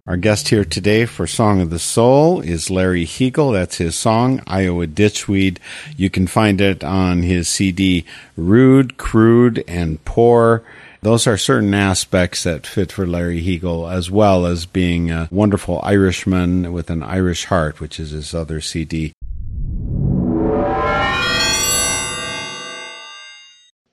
Our 0.07 0.17
guest 0.17 0.49
here 0.49 0.65
today 0.65 1.05
for 1.05 1.27
Song 1.27 1.61
of 1.61 1.69
the 1.69 1.79
Soul 1.79 2.41
is 2.41 2.69
Larry 2.69 3.05
Heagle. 3.05 3.53
That's 3.53 3.77
his 3.77 3.95
song, 3.95 4.41
Iowa 4.47 4.87
Ditchweed. 4.87 5.57
You 5.95 6.09
can 6.09 6.27
find 6.27 6.59
it 6.59 6.83
on 6.83 7.23
his 7.23 7.47
CD, 7.47 8.05
Rude, 8.35 8.97
Crude, 8.97 9.63
and 9.67 10.03
Poor. 10.03 10.63
Those 11.03 11.25
are 11.25 11.35
certain 11.35 11.73
aspects 11.73 12.43
that 12.43 12.67
fit 12.67 12.91
for 12.91 13.07
Larry 13.07 13.41
Heagle, 13.41 13.91
as 13.91 14.11
well 14.11 14.45
as 14.45 14.67
being 14.67 15.09
a 15.09 15.27
wonderful 15.31 15.81
Irishman 15.83 16.71
with 16.71 16.91
an 16.91 17.01
Irish 17.01 17.45
heart, 17.45 17.79
which 17.79 17.99
is 17.99 18.11
his 18.11 18.35
other 18.35 18.61
CD. 18.61 19.11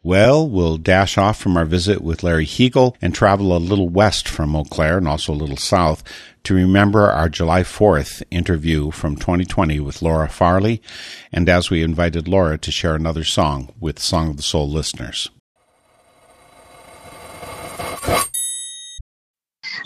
Well, 0.02 0.46
we'll 0.46 0.76
dash 0.76 1.16
off 1.16 1.40
from 1.40 1.56
our 1.56 1.64
visit 1.64 2.02
with 2.02 2.22
Larry 2.22 2.44
Heagle 2.44 2.94
and 3.00 3.14
travel 3.14 3.56
a 3.56 3.58
little 3.58 3.88
west 3.88 4.28
from 4.28 4.54
Eau 4.54 4.64
Claire 4.64 4.98
and 4.98 5.08
also 5.08 5.32
a 5.32 5.34
little 5.34 5.56
south 5.56 6.04
to 6.44 6.52
remember 6.52 7.10
our 7.10 7.30
July 7.30 7.62
4th 7.62 8.22
interview 8.30 8.90
from 8.90 9.16
2020 9.16 9.80
with 9.80 10.02
Laura 10.02 10.28
Farley, 10.28 10.82
and 11.32 11.48
as 11.48 11.70
we 11.70 11.82
invited 11.82 12.28
Laura 12.28 12.58
to 12.58 12.70
share 12.70 12.94
another 12.94 13.24
song 13.24 13.72
with 13.80 13.98
Song 13.98 14.28
of 14.28 14.36
the 14.36 14.42
Soul 14.42 14.70
listeners. 14.70 15.30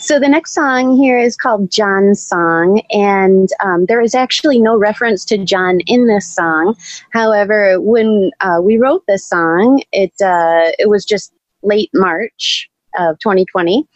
So 0.03 0.19
the 0.19 0.29
next 0.29 0.53
song 0.53 0.97
here 0.97 1.17
is 1.17 1.37
called 1.37 1.71
John's 1.71 2.21
Song, 2.21 2.83
and 2.91 3.49
um, 3.61 3.87
there 3.87 4.01
is 4.01 4.17
actually 4.17 4.61
no 4.61 4.77
reference 4.77 5.25
to 5.27 5.39
John 5.39 5.79
in 5.87 6.09
this 6.09 6.29
song. 6.35 6.77
However, 7.11 7.81
when 7.81 8.33
uh, 8.41 8.59
we 8.61 8.79
wrote 8.79 9.05
this 9.07 9.25
song, 9.25 9.81
it 9.93 10.13
uh, 10.21 10.73
it 10.81 10.89
was 10.89 11.05
just 11.05 11.33
late 11.63 11.89
March 11.95 12.69
of 12.99 13.17
2020, 13.21 13.87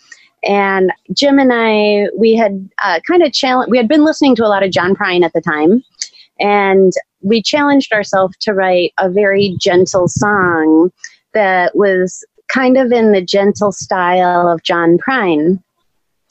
and 0.45 0.93
Jim 1.13 1.41
and 1.41 1.51
I 1.53 2.07
we 2.17 2.35
had 2.35 2.71
uh, 2.85 3.01
kind 3.05 3.25
of 3.25 3.33
challenged. 3.33 3.73
We 3.73 3.77
had 3.77 3.89
been 3.89 4.05
listening 4.05 4.37
to 4.37 4.47
a 4.47 4.49
lot 4.49 4.63
of 4.63 4.71
John 4.71 4.95
Prine 4.95 5.25
at 5.25 5.33
the 5.33 5.41
time, 5.41 5.83
and 6.39 6.93
we 7.21 7.43
challenged 7.43 7.93
ourselves 7.93 8.37
to 8.43 8.55
write 8.55 8.93
a 8.99 9.11
very 9.11 9.57
gentle 9.61 10.07
song 10.07 10.93
that 11.35 11.75
was 11.75 12.25
kind 12.47 12.77
of 12.77 12.93
in 12.93 13.11
the 13.11 13.23
gentle 13.23 13.73
style 13.73 14.47
of 14.49 14.63
John 14.63 14.99
Prine. 14.99 15.61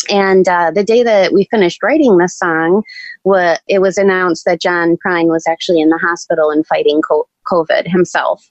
And 0.09 0.47
uh, 0.47 0.71
the 0.71 0.83
day 0.83 1.03
that 1.03 1.33
we 1.33 1.47
finished 1.50 1.81
writing 1.81 2.17
the 2.17 2.27
song, 2.27 2.83
wa- 3.24 3.57
it 3.67 3.79
was 3.79 3.97
announced 3.97 4.45
that 4.45 4.62
John 4.62 4.97
Prine 5.05 5.27
was 5.27 5.45
actually 5.47 5.81
in 5.81 5.89
the 5.89 5.97
hospital 5.97 6.51
and 6.51 6.65
fighting 6.67 7.01
co- 7.01 7.27
COVID 7.51 7.88
himself. 7.88 8.50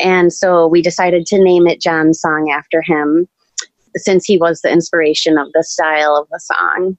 And 0.00 0.32
so 0.32 0.66
we 0.66 0.82
decided 0.82 1.26
to 1.26 1.42
name 1.42 1.66
it 1.66 1.80
John's 1.80 2.20
Song 2.20 2.50
after 2.50 2.82
him, 2.82 3.28
since 3.96 4.24
he 4.24 4.36
was 4.36 4.60
the 4.60 4.72
inspiration 4.72 5.38
of 5.38 5.48
the 5.52 5.62
style 5.62 6.16
of 6.16 6.28
the 6.30 6.40
song. 6.40 6.96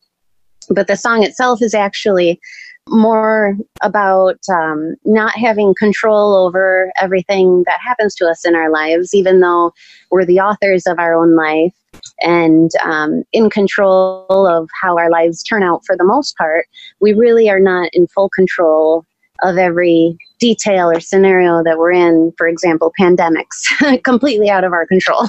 But 0.69 0.87
the 0.87 0.95
song 0.95 1.23
itself 1.23 1.61
is 1.61 1.73
actually 1.73 2.39
more 2.87 3.55
about 3.81 4.39
um, 4.49 4.95
not 5.05 5.35
having 5.37 5.73
control 5.77 6.35
over 6.35 6.91
everything 6.99 7.63
that 7.65 7.79
happens 7.79 8.15
to 8.15 8.27
us 8.27 8.45
in 8.45 8.55
our 8.55 8.69
lives, 8.69 9.13
even 9.13 9.39
though 9.39 9.73
we're 10.11 10.25
the 10.25 10.39
authors 10.39 10.85
of 10.85 10.99
our 10.99 11.13
own 11.13 11.35
life 11.35 11.73
and 12.21 12.71
um, 12.83 13.23
in 13.33 13.49
control 13.49 14.47
of 14.47 14.69
how 14.81 14.97
our 14.97 15.09
lives 15.09 15.43
turn 15.43 15.63
out 15.63 15.83
for 15.85 15.95
the 15.97 16.03
most 16.03 16.37
part. 16.37 16.67
We 16.99 17.13
really 17.13 17.49
are 17.49 17.59
not 17.59 17.89
in 17.93 18.07
full 18.07 18.29
control 18.29 19.05
of 19.41 19.57
every 19.57 20.17
detail 20.39 20.89
or 20.89 20.99
scenario 20.99 21.63
that 21.63 21.77
we're 21.77 21.91
in, 21.91 22.31
for 22.37 22.47
example, 22.47 22.93
pandemics, 22.99 24.03
completely 24.03 24.49
out 24.49 24.63
of 24.63 24.71
our 24.71 24.85
control. 24.85 25.27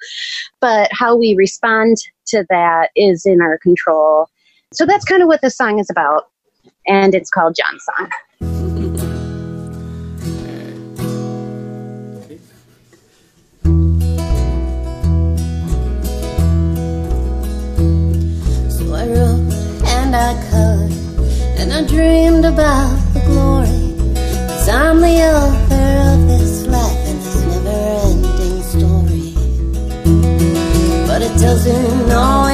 but 0.60 0.88
how 0.92 1.16
we 1.16 1.34
respond 1.36 1.96
to 2.26 2.44
that 2.50 2.90
is 2.94 3.24
in 3.26 3.40
our 3.40 3.58
control. 3.58 4.28
So 4.72 4.84
that's 4.86 5.04
kind 5.04 5.22
of 5.22 5.28
what 5.28 5.40
this 5.42 5.56
song 5.56 5.78
is 5.78 5.90
about 5.90 6.24
and 6.86 7.14
it's 7.14 7.30
called 7.30 7.56
John's 7.56 7.84
Song. 7.84 8.55
I 20.16 20.32
cut, 20.50 20.90
and 21.60 21.72
I 21.72 21.86
dreamed 21.86 22.46
about 22.46 22.96
the 23.12 23.20
glory. 23.28 23.82
Cause 24.48 24.68
I'm 24.68 25.00
the 25.02 25.16
author 25.36 25.88
of 26.12 26.18
this 26.26 26.66
life 26.66 27.02
and 27.10 27.18
this 27.20 27.40
never 27.52 27.78
ending 28.08 28.62
story. 28.72 29.28
But 31.06 31.20
it 31.20 31.34
doesn't 31.38 32.10
always 32.10 32.45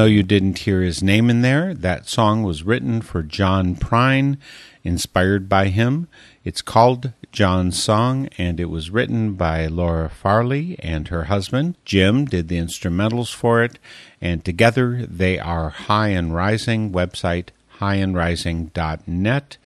though 0.00 0.06
you 0.06 0.22
didn't 0.22 0.60
hear 0.60 0.80
his 0.80 1.02
name 1.02 1.28
in 1.28 1.42
there, 1.42 1.74
that 1.74 2.08
song 2.08 2.42
was 2.42 2.62
written 2.62 3.02
for 3.02 3.22
John 3.22 3.76
Prine, 3.76 4.38
inspired 4.82 5.46
by 5.46 5.66
him. 5.66 6.08
It's 6.42 6.62
called 6.62 7.12
John's 7.32 7.82
Song, 7.82 8.30
and 8.38 8.58
it 8.58 8.70
was 8.70 8.88
written 8.88 9.34
by 9.34 9.66
Laura 9.66 10.08
Farley 10.08 10.78
and 10.78 11.08
her 11.08 11.24
husband. 11.24 11.76
Jim 11.84 12.24
did 12.24 12.48
the 12.48 12.56
instrumentals 12.56 13.34
for 13.34 13.62
it, 13.62 13.78
and 14.22 14.42
together 14.42 15.04
they 15.04 15.38
are 15.38 15.68
High 15.68 16.08
and 16.08 16.34
Rising, 16.34 16.92
website 16.92 17.48
highandrising.net. 17.78 19.58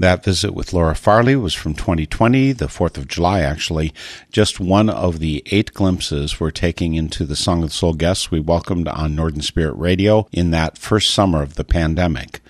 That 0.00 0.22
visit 0.22 0.54
with 0.54 0.72
Laura 0.72 0.94
Farley 0.94 1.34
was 1.34 1.54
from 1.54 1.74
2020, 1.74 2.52
the 2.52 2.66
4th 2.66 2.96
of 2.96 3.08
July, 3.08 3.40
actually. 3.40 3.92
Just 4.30 4.60
one 4.60 4.88
of 4.88 5.18
the 5.18 5.42
eight 5.46 5.74
glimpses 5.74 6.38
we're 6.38 6.52
taking 6.52 6.94
into 6.94 7.26
the 7.26 7.34
Song 7.34 7.64
of 7.64 7.70
the 7.70 7.74
Soul 7.74 7.94
guests 7.94 8.30
we 8.30 8.38
welcomed 8.38 8.86
on 8.86 9.16
Northern 9.16 9.42
Spirit 9.42 9.74
Radio 9.74 10.28
in 10.30 10.52
that 10.52 10.78
first 10.78 11.12
summer 11.12 11.42
of 11.42 11.56
the 11.56 11.64
pandemic. 11.64 12.40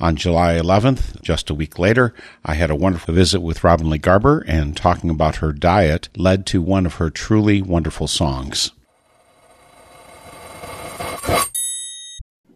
On 0.00 0.16
July 0.16 0.54
11th, 0.56 1.22
just 1.22 1.50
a 1.50 1.54
week 1.54 1.78
later, 1.78 2.14
I 2.44 2.54
had 2.54 2.68
a 2.68 2.74
wonderful 2.74 3.14
visit 3.14 3.42
with 3.42 3.62
Robin 3.62 3.88
Lee 3.88 3.98
Garber, 3.98 4.44
and 4.48 4.76
talking 4.76 5.08
about 5.08 5.36
her 5.36 5.52
diet 5.52 6.08
led 6.16 6.46
to 6.46 6.60
one 6.60 6.84
of 6.84 6.94
her 6.94 7.10
truly 7.10 7.62
wonderful 7.62 8.08
songs. 8.08 8.72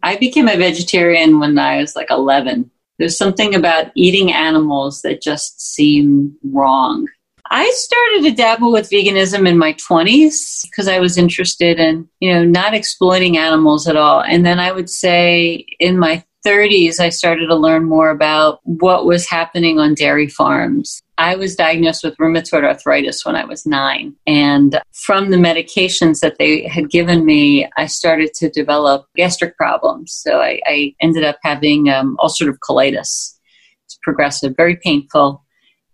I 0.03 0.17
became 0.19 0.49
a 0.49 0.57
vegetarian 0.57 1.39
when 1.39 1.57
I 1.61 1.77
was 1.77 1.95
like 1.95 2.11
11. 2.11 2.73
There's 3.03 3.19
something 3.19 3.53
about 3.57 3.91
eating 3.97 4.33
animals 4.33 5.03
that 5.03 5.21
just 5.21 5.61
seemed 5.61 6.37
wrong. 6.45 7.09
I 7.51 7.69
started 7.75 8.23
to 8.23 8.37
dabble 8.37 8.71
with 8.71 8.91
veganism 8.91 9.49
in 9.49 9.59
my 9.59 9.73
20s 9.73 10.63
because 10.63 10.87
I 10.87 11.01
was 11.01 11.19
interested 11.19 11.81
in, 11.81 12.09
you 12.21 12.33
know, 12.33 12.45
not 12.45 12.75
exploiting 12.75 13.37
animals 13.37 13.89
at 13.89 13.97
all. 13.97 14.23
And 14.23 14.47
then 14.47 14.61
I 14.61 14.71
would 14.71 14.89
say 14.89 15.67
in 15.81 15.99
my 15.99 16.23
30s, 16.47 17.01
I 17.01 17.09
started 17.09 17.49
to 17.49 17.57
learn 17.57 17.89
more 17.89 18.11
about 18.11 18.61
what 18.63 19.05
was 19.05 19.29
happening 19.29 19.81
on 19.81 19.95
dairy 19.95 20.29
farms. 20.29 21.03
I 21.23 21.37
was 21.37 21.55
diagnosed 21.55 22.03
with 22.03 22.17
rheumatoid 22.17 22.65
arthritis 22.65 23.25
when 23.25 23.37
I 23.37 23.45
was 23.45 23.65
nine. 23.65 24.17
And 24.27 24.81
from 24.93 25.31
the 25.31 25.37
medications 25.37 26.19
that 26.19 26.37
they 26.37 26.67
had 26.67 26.91
given 26.91 27.25
me, 27.25 27.69
I 27.77 27.87
started 27.87 28.35
to 28.35 28.51
develop 28.51 29.07
gastric 29.15 29.57
problems. 29.57 30.13
So 30.13 30.41
I, 30.41 30.61
I 30.67 30.97
ended 31.01 31.23
up 31.23 31.39
having 31.45 31.89
um, 31.89 32.17
ulcerative 32.19 32.59
colitis. 32.59 33.39
It's 33.85 33.97
progressive, 34.03 34.55
very 34.57 34.75
painful. 34.75 35.45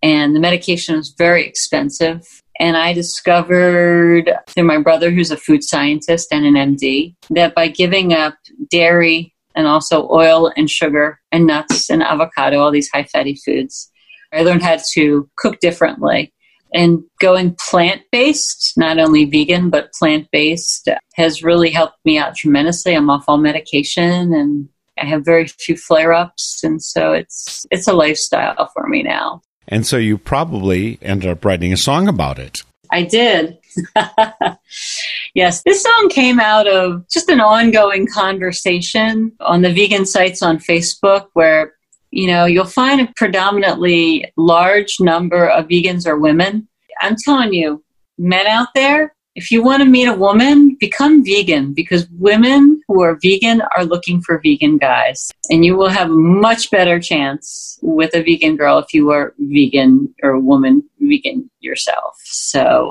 And 0.02 0.34
the 0.34 0.40
medication 0.40 0.96
was 0.96 1.14
very 1.18 1.46
expensive. 1.46 2.26
And 2.58 2.78
I 2.78 2.94
discovered 2.94 4.32
through 4.46 4.64
my 4.64 4.78
brother, 4.78 5.10
who's 5.10 5.30
a 5.30 5.36
food 5.36 5.62
scientist 5.62 6.28
and 6.32 6.46
an 6.46 6.54
MD, 6.74 7.16
that 7.28 7.54
by 7.54 7.68
giving 7.68 8.14
up 8.14 8.34
dairy 8.70 9.34
and 9.54 9.66
also 9.66 10.08
oil 10.10 10.50
and 10.56 10.70
sugar 10.70 11.20
and 11.30 11.46
nuts 11.46 11.90
and 11.90 12.02
avocado, 12.02 12.60
all 12.60 12.70
these 12.70 12.88
high 12.90 13.04
fatty 13.04 13.36
foods, 13.44 13.92
I 14.32 14.42
learned 14.42 14.62
how 14.62 14.78
to 14.94 15.28
cook 15.36 15.60
differently. 15.60 16.32
And 16.74 17.02
going 17.18 17.56
plant 17.58 18.02
based, 18.12 18.74
not 18.76 18.98
only 18.98 19.24
vegan, 19.24 19.70
but 19.70 19.92
plant 19.94 20.28
based, 20.30 20.88
has 21.14 21.42
really 21.42 21.70
helped 21.70 21.96
me 22.04 22.18
out 22.18 22.36
tremendously. 22.36 22.94
I'm 22.94 23.08
off 23.08 23.24
all 23.26 23.38
medication 23.38 24.34
and 24.34 24.68
I 25.00 25.06
have 25.06 25.24
very 25.24 25.46
few 25.46 25.76
flare 25.76 26.12
ups. 26.12 26.62
And 26.62 26.82
so 26.82 27.12
it's, 27.12 27.64
it's 27.70 27.88
a 27.88 27.94
lifestyle 27.94 28.70
for 28.74 28.86
me 28.86 29.02
now. 29.02 29.40
And 29.66 29.86
so 29.86 29.96
you 29.96 30.18
probably 30.18 30.98
ended 31.00 31.30
up 31.30 31.44
writing 31.44 31.72
a 31.72 31.76
song 31.76 32.08
about 32.08 32.38
it. 32.38 32.62
I 32.90 33.02
did. 33.02 33.58
yes, 35.34 35.62
this 35.62 35.82
song 35.82 36.08
came 36.10 36.40
out 36.40 36.66
of 36.66 37.06
just 37.08 37.28
an 37.28 37.40
ongoing 37.40 38.06
conversation 38.06 39.32
on 39.40 39.62
the 39.62 39.72
vegan 39.72 40.06
sites 40.06 40.42
on 40.42 40.58
Facebook 40.58 41.26
where, 41.34 41.74
you 42.10 42.26
know, 42.26 42.44
you'll 42.44 42.64
find 42.64 43.00
a 43.00 43.12
predominantly 43.16 44.30
large 44.36 44.96
number 45.00 45.48
of 45.48 45.68
vegans 45.68 46.06
are 46.06 46.18
women. 46.18 46.68
I'm 47.00 47.16
telling 47.24 47.52
you, 47.52 47.84
men 48.16 48.46
out 48.46 48.68
there, 48.74 49.14
if 49.34 49.52
you 49.52 49.62
want 49.62 49.84
to 49.84 49.88
meet 49.88 50.06
a 50.06 50.14
woman, 50.14 50.76
become 50.80 51.24
vegan 51.24 51.72
because 51.72 52.08
women 52.10 52.80
who 52.88 53.02
are 53.02 53.18
vegan 53.22 53.62
are 53.76 53.84
looking 53.84 54.20
for 54.20 54.40
vegan 54.42 54.78
guys. 54.78 55.30
And 55.48 55.64
you 55.64 55.76
will 55.76 55.90
have 55.90 56.10
a 56.10 56.12
much 56.12 56.72
better 56.72 56.98
chance 56.98 57.78
with 57.80 58.16
a 58.16 58.22
vegan 58.22 58.56
girl 58.56 58.78
if 58.78 58.92
you 58.92 59.10
are 59.10 59.34
vegan 59.38 60.12
or 60.24 60.30
a 60.30 60.40
woman 60.40 60.82
vegan 60.98 61.48
yourself. 61.60 62.16
So 62.24 62.90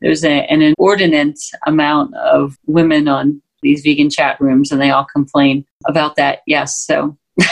there's 0.00 0.24
a, 0.24 0.50
an 0.50 0.62
inordinate 0.62 1.40
amount 1.66 2.14
of 2.14 2.56
women 2.66 3.06
on 3.06 3.42
these 3.60 3.82
vegan 3.82 4.08
chat 4.08 4.40
rooms 4.40 4.72
and 4.72 4.80
they 4.80 4.90
all 4.90 5.06
complain 5.12 5.66
about 5.86 6.16
that. 6.16 6.40
Yes. 6.46 6.78
So 6.86 7.18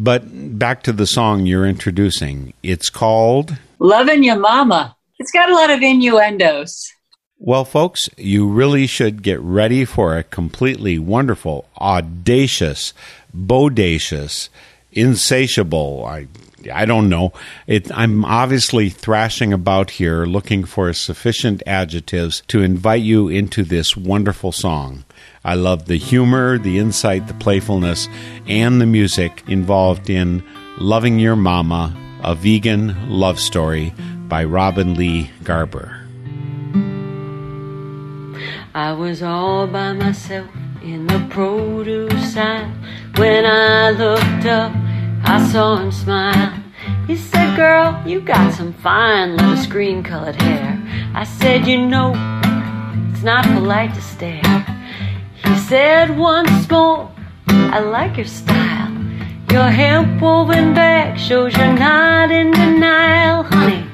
But 0.00 0.58
back 0.58 0.84
to 0.84 0.92
the 0.92 1.08
song 1.08 1.44
you're 1.44 1.66
introducing. 1.66 2.54
It's 2.62 2.88
called 2.88 3.58
loving 3.80 4.22
your 4.22 4.38
mama. 4.38 4.96
It's 5.18 5.32
got 5.32 5.50
a 5.50 5.54
lot 5.54 5.70
of 5.70 5.82
innuendos. 5.82 6.92
Well, 7.40 7.64
folks, 7.64 8.08
you 8.16 8.48
really 8.48 8.86
should 8.86 9.24
get 9.24 9.40
ready 9.40 9.84
for 9.84 10.16
a 10.16 10.22
completely 10.22 11.00
wonderful, 11.00 11.68
audacious, 11.80 12.94
bodacious, 13.36 14.48
insatiable. 14.92 16.04
I, 16.04 16.28
I 16.72 16.84
don't 16.84 17.08
know. 17.08 17.32
It, 17.66 17.90
I'm 17.92 18.24
obviously 18.24 18.90
thrashing 18.90 19.52
about 19.52 19.90
here 19.90 20.26
looking 20.26 20.64
for 20.64 20.92
sufficient 20.92 21.60
adjectives 21.66 22.42
to 22.48 22.62
invite 22.62 23.02
you 23.02 23.28
into 23.28 23.64
this 23.64 23.96
wonderful 23.96 24.52
song. 24.52 25.04
I 25.48 25.54
love 25.54 25.86
the 25.86 25.96
humor, 25.96 26.58
the 26.58 26.78
insight, 26.78 27.26
the 27.26 27.32
playfulness, 27.32 28.06
and 28.46 28.82
the 28.82 28.84
music 28.84 29.42
involved 29.48 30.10
in 30.10 30.44
Loving 30.76 31.18
Your 31.18 31.36
Mama, 31.36 31.96
a 32.22 32.34
vegan 32.34 33.08
love 33.08 33.40
story 33.40 33.94
by 34.28 34.44
Robin 34.44 34.92
Lee 34.92 35.30
Garber. 35.44 36.04
I 38.74 38.92
was 38.92 39.22
all 39.22 39.66
by 39.66 39.94
myself 39.94 40.50
in 40.82 41.06
the 41.06 41.26
produce 41.30 42.36
aisle. 42.36 42.70
When 43.16 43.46
I 43.46 43.92
looked 43.92 44.44
up, 44.44 44.70
I 45.24 45.48
saw 45.50 45.78
him 45.78 45.92
smile. 45.92 46.62
He 47.06 47.16
said, 47.16 47.56
Girl, 47.56 47.98
you 48.06 48.20
got 48.20 48.52
some 48.52 48.74
fine 48.74 49.38
little 49.38 49.56
screen 49.56 50.02
colored 50.02 50.36
hair. 50.42 50.78
I 51.14 51.24
said, 51.24 51.66
You 51.66 51.86
know, 51.86 52.12
it's 53.10 53.22
not 53.22 53.46
polite 53.46 53.94
to 53.94 54.02
stare. 54.02 54.77
He 55.48 55.56
said 55.56 56.16
once 56.18 56.68
more, 56.70 57.10
I 57.48 57.78
like 57.80 58.18
your 58.18 58.26
style. 58.26 58.92
Your 59.50 59.70
hemp 59.70 60.20
woven 60.20 60.74
bag 60.74 61.18
shows 61.18 61.56
you're 61.56 61.72
not 61.72 62.30
in 62.30 62.50
denial, 62.50 63.44
honey. 63.44 63.88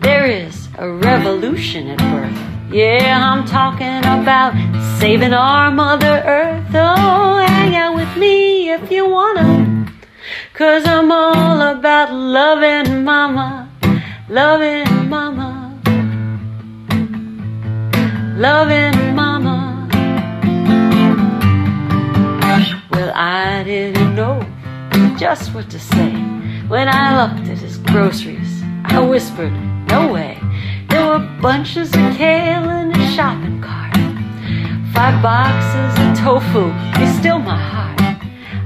There 0.00 0.24
is 0.24 0.68
a 0.78 0.90
revolution 0.90 1.88
at 1.88 1.98
birth. 1.98 2.72
Yeah, 2.72 3.20
I'm 3.30 3.44
talking 3.44 3.98
about 3.98 4.54
saving 4.98 5.34
our 5.34 5.70
Mother 5.70 6.22
Earth. 6.26 6.74
Oh, 6.74 7.44
hang 7.46 7.76
out 7.76 7.94
with 7.94 8.16
me 8.16 8.70
if 8.70 8.90
you 8.90 9.06
wanna. 9.06 9.92
Cause 10.54 10.86
I'm 10.86 11.12
all 11.12 11.60
about 11.60 12.10
loving 12.12 13.04
mama, 13.04 13.70
loving 14.30 15.08
mama, 15.10 15.78
loving 18.36 19.14
Well, 22.96 23.12
I 23.14 23.62
didn't 23.62 24.14
know 24.14 24.40
just 25.18 25.52
what 25.54 25.68
to 25.68 25.78
say. 25.78 26.12
When 26.66 26.88
I 26.88 27.20
looked 27.20 27.46
at 27.46 27.58
his 27.58 27.76
groceries, 27.76 28.62
I 28.86 29.00
whispered, 29.00 29.52
No 29.90 30.10
way. 30.10 30.40
There 30.88 31.06
were 31.06 31.18
bunches 31.42 31.88
of 31.88 32.16
kale 32.16 32.70
in 32.70 32.94
his 32.94 33.14
shopping 33.14 33.60
cart. 33.60 33.96
Five 34.94 35.22
boxes 35.22 35.92
of 36.00 36.24
tofu, 36.24 36.70
he 36.98 37.06
still 37.20 37.38
my 37.38 37.60
heart. 37.60 38.00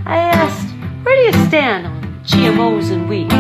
I 0.07 0.19
asked, 0.19 0.77
Where 1.05 1.17
do 1.17 1.23
you 1.23 1.47
stand 1.49 1.89
on 1.89 2.21
GMOs 2.23 2.93
and 2.93 3.09
wheat? 3.09 3.33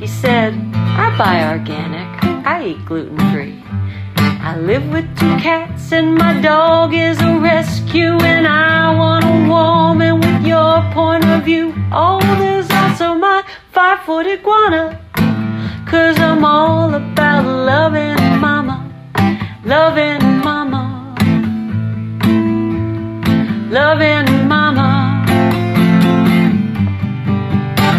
He 0.00 0.08
said, 0.08 0.54
I 0.74 1.16
buy 1.16 1.52
organic, 1.52 2.24
I 2.44 2.70
eat 2.70 2.84
gluten 2.84 3.16
free. 3.30 3.62
I 4.46 4.56
live 4.58 4.88
with 4.90 5.08
two 5.18 5.36
cats 5.38 5.90
and 5.90 6.14
my 6.14 6.40
dog 6.40 6.94
is 6.94 7.20
a 7.20 7.36
rescue 7.40 8.16
and 8.32 8.46
I 8.46 8.94
want 8.94 9.24
a 9.24 9.38
woman 9.50 10.20
with 10.20 10.46
your 10.46 10.82
point 10.92 11.24
of 11.24 11.42
view. 11.42 11.74
Oh, 11.90 12.20
there's 12.38 12.70
also 12.70 13.16
my 13.16 13.42
five 13.72 14.04
foot 14.06 14.24
iguana. 14.28 15.00
Cause 15.90 16.16
I'm 16.20 16.44
all 16.44 16.94
about 16.94 17.44
loving 17.44 18.38
mama, 18.38 18.88
loving 19.64 20.22
mama, 20.48 21.16
loving 23.68 24.46
mama. 24.46 25.26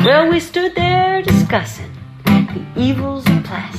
Well, 0.06 0.30
we 0.30 0.40
stood 0.40 0.76
there 0.76 1.22
discussing 1.22 1.92
the 2.24 2.66
evils 2.78 3.28
of 3.28 3.44
plastic 3.44 3.77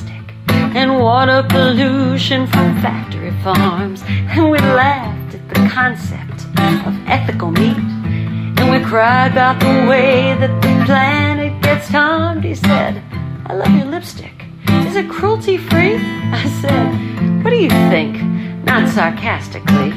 and 0.75 0.99
water 0.99 1.43
pollution 1.49 2.45
from 2.47 2.79
factory 2.81 3.31
farms. 3.43 4.03
And 4.07 4.51
we 4.51 4.59
laughed 4.59 5.35
at 5.35 5.49
the 5.49 5.69
concept 5.69 6.45
of 6.85 7.07
ethical 7.07 7.51
meat. 7.51 7.77
And 7.77 8.69
we 8.69 8.79
cried 8.87 9.31
about 9.31 9.59
the 9.59 9.87
way 9.89 10.35
that 10.39 10.61
the 10.61 10.85
planet 10.85 11.61
gets 11.63 11.87
harmed. 11.87 12.43
He 12.43 12.55
said, 12.55 13.01
I 13.45 13.53
love 13.53 13.73
your 13.75 13.85
lipstick. 13.85 14.45
Is 14.87 14.95
it 14.95 15.09
cruelty 15.09 15.57
free? 15.57 15.95
I 15.97 16.47
said, 16.61 17.43
What 17.43 17.49
do 17.49 17.57
you 17.57 17.69
think? 17.89 18.21
Not 18.63 18.89
sarcastically. 18.89 19.93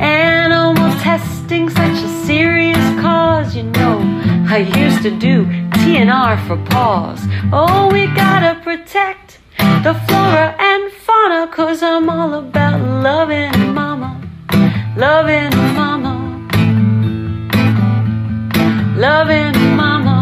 Animal 0.00 0.90
testing, 1.00 1.68
such 1.68 2.02
a 2.02 2.08
serious 2.24 2.84
cause, 3.00 3.54
you 3.54 3.64
know. 3.64 3.98
I 4.48 4.58
used 4.58 5.02
to 5.02 5.10
do 5.10 5.44
TNR 5.44 6.46
for 6.46 6.56
paws. 6.70 7.20
Oh, 7.52 7.90
we 7.92 8.06
gotta 8.06 8.60
protect 8.62 9.38
the 9.82 9.94
flora 10.06 10.54
and 10.58 10.92
fauna, 10.92 11.48
cause 11.48 11.82
I'm 11.82 12.08
all 12.10 12.34
about 12.34 12.80
loving 12.80 13.74
mama, 13.74 14.20
loving 14.96 15.50
mama, 15.74 16.14
loving 18.96 19.76
mama. 19.76 20.16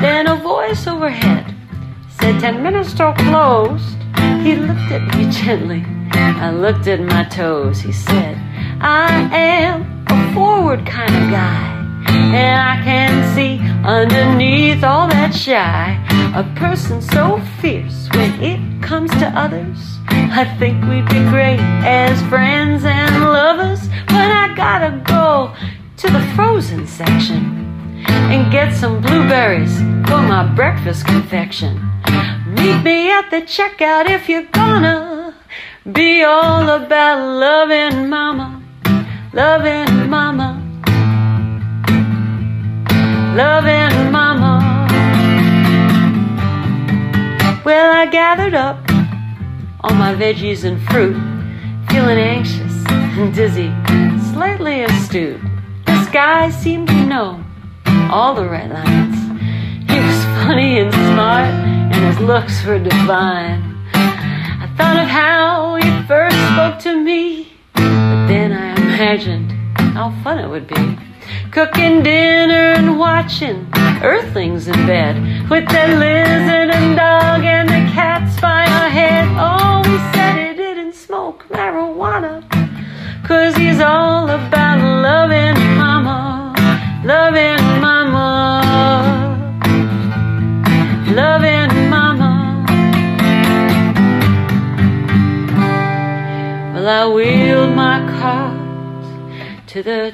Then 0.00 0.26
a 0.26 0.34
voice 0.36 0.86
overhead 0.88 1.54
said, 2.20 2.40
Ten 2.40 2.62
minutes 2.62 2.92
till 2.92 3.12
closed. 3.12 3.96
He 4.42 4.56
looked 4.56 4.90
at 4.90 5.02
me 5.16 5.30
gently. 5.42 5.84
I 6.12 6.50
looked 6.50 6.86
at 6.86 7.00
my 7.00 7.24
toes. 7.24 7.80
He 7.80 7.92
said, 7.92 8.36
I 8.80 9.28
am 9.32 10.04
a 10.08 10.34
forward 10.34 10.84
kind 10.86 11.14
of 11.14 11.30
guy. 11.30 11.78
And 12.08 12.60
I 12.60 12.82
can 12.84 13.34
see 13.34 13.56
underneath 13.84 14.84
all 14.84 15.08
that 15.08 15.34
shy 15.34 15.98
a 16.34 16.44
person 16.56 17.02
so 17.02 17.40
fierce 17.60 18.08
when 18.14 18.40
it 18.40 18.82
comes 18.82 19.10
to 19.10 19.26
others. 19.38 19.98
I 20.08 20.44
think 20.58 20.82
we'd 20.84 21.08
be 21.08 21.28
great 21.28 21.60
as 21.84 22.22
friends 22.28 22.84
and 22.84 23.20
lovers. 23.20 23.88
But 24.06 24.30
I 24.30 24.54
gotta 24.54 25.02
go 25.04 25.54
to 25.98 26.06
the 26.06 26.20
frozen 26.34 26.86
section 26.86 28.04
and 28.06 28.50
get 28.50 28.74
some 28.74 29.02
blueberries 29.02 29.76
for 30.08 30.22
my 30.22 30.44
breakfast 30.54 31.06
confection. 31.06 31.76
Meet 32.46 32.82
me 32.82 33.10
at 33.10 33.30
the 33.30 33.42
checkout 33.42 34.08
if 34.08 34.28
you're 34.28 34.50
gonna 34.52 35.34
be 35.92 36.22
all 36.22 36.68
about 36.68 37.18
loving 37.38 38.08
mama, 38.08 38.62
loving 39.32 40.08
mama, 40.08 40.61
loving 43.34 44.12
mama. 44.12 44.60
Well, 47.64 47.92
I 47.92 48.06
gathered 48.06 48.52
up 48.52 48.76
all 49.80 49.94
my 49.94 50.14
veggies 50.14 50.64
and 50.64 50.80
fruit, 50.90 51.16
feeling 51.88 52.18
anxious 52.18 52.84
and 52.88 53.34
dizzy, 53.34 53.72
slightly 54.32 54.82
astute. 54.82 55.40
This 55.86 56.08
guy 56.08 56.50
seemed 56.50 56.88
to 56.88 57.06
know 57.06 57.42
all 58.10 58.34
the 58.34 58.44
right 58.44 58.70
lines. 58.70 59.16
He 59.90 59.98
was 59.98 60.24
funny 60.44 60.80
and 60.80 60.92
smart, 60.92 61.48
and 61.48 62.04
his 62.04 62.18
looks 62.18 62.62
were 62.64 62.78
divine. 62.78 63.62
I 63.94 64.70
thought 64.76 64.98
of 64.98 65.08
how 65.08 65.76
he 65.76 66.06
first 66.06 66.36
spoke 66.52 66.78
to 66.80 67.02
me, 67.02 67.52
but 67.72 68.26
then 68.26 68.52
I 68.52 68.74
imagined 68.74 69.52
how 69.94 70.10
fun 70.22 70.38
it 70.38 70.48
would 70.48 70.66
be. 70.66 71.11
Cooking 71.50 72.02
dinner 72.02 72.72
and 72.78 72.98
watching 72.98 73.68
earthlings 74.02 74.68
in 74.68 74.86
bed 74.86 75.16
with 75.50 75.68
the 75.68 75.86
lizard 76.02 76.70
and 76.70 76.96
dog 76.96 77.44
and 77.44 77.68
the 77.68 77.82
cats 77.92 78.40
by 78.40 78.64
our 78.64 78.88
head. 78.88 79.28
Oh, 79.38 79.82
he 79.84 79.98
said 80.12 80.48
he 80.48 80.56
didn't 80.56 80.94
smoke 80.94 81.44
marijuana, 81.50 82.42
cause 83.26 83.54
he's 83.56 83.80
all 83.80 84.30
about 84.30 84.78
loving 84.80 85.60
mama, 85.76 86.54
loving 87.04 87.62
mama, 87.80 89.36
loving 91.14 91.90
mama. 91.90 92.64
Well, 96.74 96.88
I 96.88 97.14
wheeled 97.14 97.74
my 97.76 97.98
cart 98.18 98.51
to 99.72 99.82
the 99.82 100.12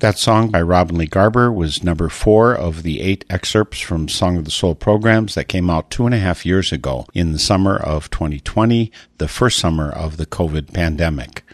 That 0.00 0.18
song 0.18 0.48
by 0.50 0.62
Robin 0.62 0.96
Lee 0.96 1.04
Garber 1.04 1.52
was 1.52 1.84
number 1.84 2.08
four 2.08 2.54
of 2.54 2.84
the 2.84 3.02
eight 3.02 3.26
excerpts 3.28 3.80
from 3.80 4.08
Song 4.08 4.38
of 4.38 4.46
the 4.46 4.50
Soul 4.50 4.74
programs 4.74 5.34
that 5.34 5.44
came 5.44 5.68
out 5.68 5.90
two 5.90 6.06
and 6.06 6.14
a 6.14 6.18
half 6.18 6.46
years 6.46 6.72
ago 6.72 7.04
in 7.12 7.32
the 7.32 7.38
summer 7.38 7.76
of 7.76 8.08
2020, 8.08 8.90
the 9.18 9.28
first 9.28 9.58
summer 9.58 9.90
of 9.90 10.16
the 10.16 10.24
COVID 10.24 10.72
pandemic. 10.72 11.44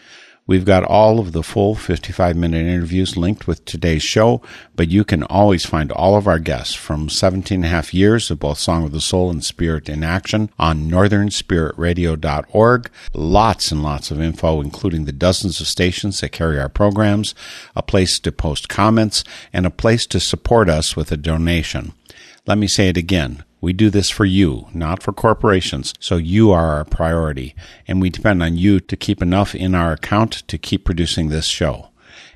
We've 0.47 0.65
got 0.65 0.85
all 0.85 1.19
of 1.19 1.33
the 1.33 1.43
full 1.43 1.75
55 1.75 2.37
minute 2.37 2.65
interviews 2.65 3.17
linked 3.17 3.47
with 3.47 3.65
today's 3.65 4.01
show, 4.01 4.41
but 4.77 4.87
you 4.87 5.03
can 5.03 5.23
always 5.23 5.65
find 5.65 5.91
all 5.91 6.15
of 6.15 6.25
our 6.25 6.39
guests 6.39 6.73
from 6.73 7.09
17 7.09 7.57
and 7.57 7.65
a 7.65 7.67
half 7.67 7.93
years 7.93 8.31
of 8.31 8.39
both 8.39 8.57
Song 8.57 8.85
of 8.85 8.93
the 8.93 9.01
Soul 9.01 9.29
and 9.29 9.43
Spirit 9.43 9.89
in 9.89 10.05
Action 10.05 10.49
on 10.57 10.89
northernspiritradio.org. 10.89 12.89
Lots 13.13 13.71
and 13.73 13.83
lots 13.83 14.09
of 14.09 14.21
info, 14.21 14.61
including 14.61 15.03
the 15.03 15.11
dozens 15.11 15.59
of 15.59 15.67
stations 15.67 16.21
that 16.21 16.31
carry 16.31 16.57
our 16.57 16.69
programs, 16.69 17.35
a 17.75 17.83
place 17.83 18.17
to 18.19 18.31
post 18.31 18.69
comments, 18.69 19.25
and 19.51 19.65
a 19.65 19.69
place 19.69 20.07
to 20.07 20.21
support 20.21 20.69
us 20.69 20.95
with 20.95 21.11
a 21.11 21.17
donation. 21.17 21.91
Let 22.45 22.57
me 22.57 22.67
say 22.67 22.87
it 22.87 22.95
again. 22.95 23.43
We 23.59 23.73
do 23.73 23.89
this 23.89 24.09
for 24.09 24.25
you, 24.25 24.67
not 24.73 25.01
for 25.01 25.11
corporations, 25.11 25.93
so 25.99 26.17
you 26.17 26.51
are 26.51 26.73
our 26.73 26.85
priority, 26.85 27.55
and 27.87 28.01
we 28.01 28.09
depend 28.09 28.43
on 28.43 28.55
you 28.55 28.79
to 28.79 28.95
keep 28.95 29.21
enough 29.21 29.55
in 29.55 29.73
our 29.73 29.93
account 29.93 30.47
to 30.47 30.57
keep 30.57 30.85
producing 30.85 31.29
this 31.29 31.47
show. 31.47 31.89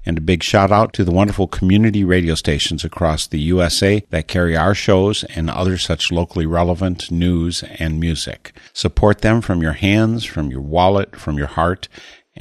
And 0.03 0.17
a 0.17 0.21
big 0.21 0.41
shout 0.41 0.71
out 0.71 0.93
to 0.93 1.03
the 1.03 1.11
wonderful 1.11 1.47
community 1.47 2.03
radio 2.03 2.33
stations 2.33 2.83
across 2.83 3.27
the 3.27 3.39
USA 3.39 4.03
that 4.09 4.27
carry 4.27 4.57
our 4.57 4.73
shows 4.73 5.23
and 5.35 5.47
other 5.47 5.77
such 5.77 6.11
locally 6.11 6.47
relevant 6.47 7.11
news 7.11 7.63
and 7.77 7.99
music. 7.99 8.53
Support 8.73 9.21
them 9.21 9.41
from 9.41 9.61
your 9.61 9.73
hands, 9.73 10.25
from 10.25 10.49
your 10.49 10.61
wallet, 10.61 11.15
from 11.15 11.37
your 11.37 11.47
heart, 11.47 11.87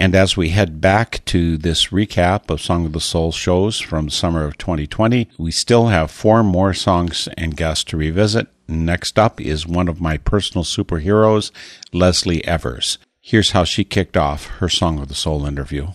and 0.01 0.15
as 0.15 0.35
we 0.35 0.49
head 0.49 0.81
back 0.81 1.23
to 1.27 1.59
this 1.59 1.89
recap 1.89 2.49
of 2.49 2.63
Song 2.63 2.87
of 2.87 2.95
the 2.95 3.01
Soul 3.01 3.33
shows 3.33 3.79
from 3.79 4.09
summer 4.09 4.45
of 4.47 4.57
2020, 4.57 5.29
we 5.37 5.51
still 5.51 5.89
have 5.89 6.11
four 6.11 6.43
more 6.43 6.73
songs 6.73 7.29
and 7.37 7.55
guests 7.55 7.85
to 7.85 7.99
revisit. 7.99 8.47
Next 8.67 9.19
up 9.19 9.43
is 9.43 9.67
one 9.67 9.89
of 9.89 10.01
my 10.01 10.17
personal 10.17 10.65
superheroes, 10.65 11.51
Leslie 11.93 12.43
Evers. 12.47 12.97
Here's 13.21 13.51
how 13.51 13.65
she 13.65 13.85
kicked 13.85 14.17
off 14.17 14.47
her 14.47 14.71
Song 14.71 14.99
of 14.99 15.09
the 15.09 15.15
Soul 15.15 15.45
interview. 15.45 15.89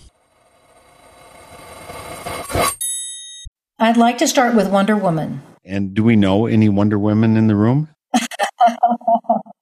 I'd 3.79 3.97
like 3.97 4.19
to 4.19 4.27
start 4.27 4.53
with 4.53 4.69
Wonder 4.69 4.95
Woman. 4.95 5.41
And 5.63 5.95
do 5.95 6.03
we 6.03 6.15
know 6.15 6.45
any 6.45 6.69
Wonder 6.69 6.99
Women 6.99 7.35
in 7.35 7.47
the 7.47 7.55
room? 7.55 7.89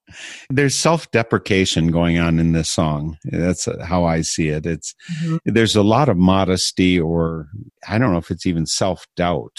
there's 0.50 0.74
self-deprecation 0.74 1.88
going 1.88 2.18
on 2.18 2.38
in 2.38 2.52
this 2.52 2.70
song. 2.70 3.18
That's 3.24 3.68
how 3.82 4.04
i 4.04 4.20
see 4.20 4.48
it. 4.48 4.66
It's 4.66 4.94
mm-hmm. 5.22 5.36
there's 5.44 5.76
a 5.76 5.82
lot 5.82 6.08
of 6.08 6.16
modesty 6.16 6.98
or 7.00 7.48
i 7.88 7.98
don't 7.98 8.12
know 8.12 8.18
if 8.18 8.30
it's 8.30 8.46
even 8.46 8.66
self-doubt. 8.66 9.58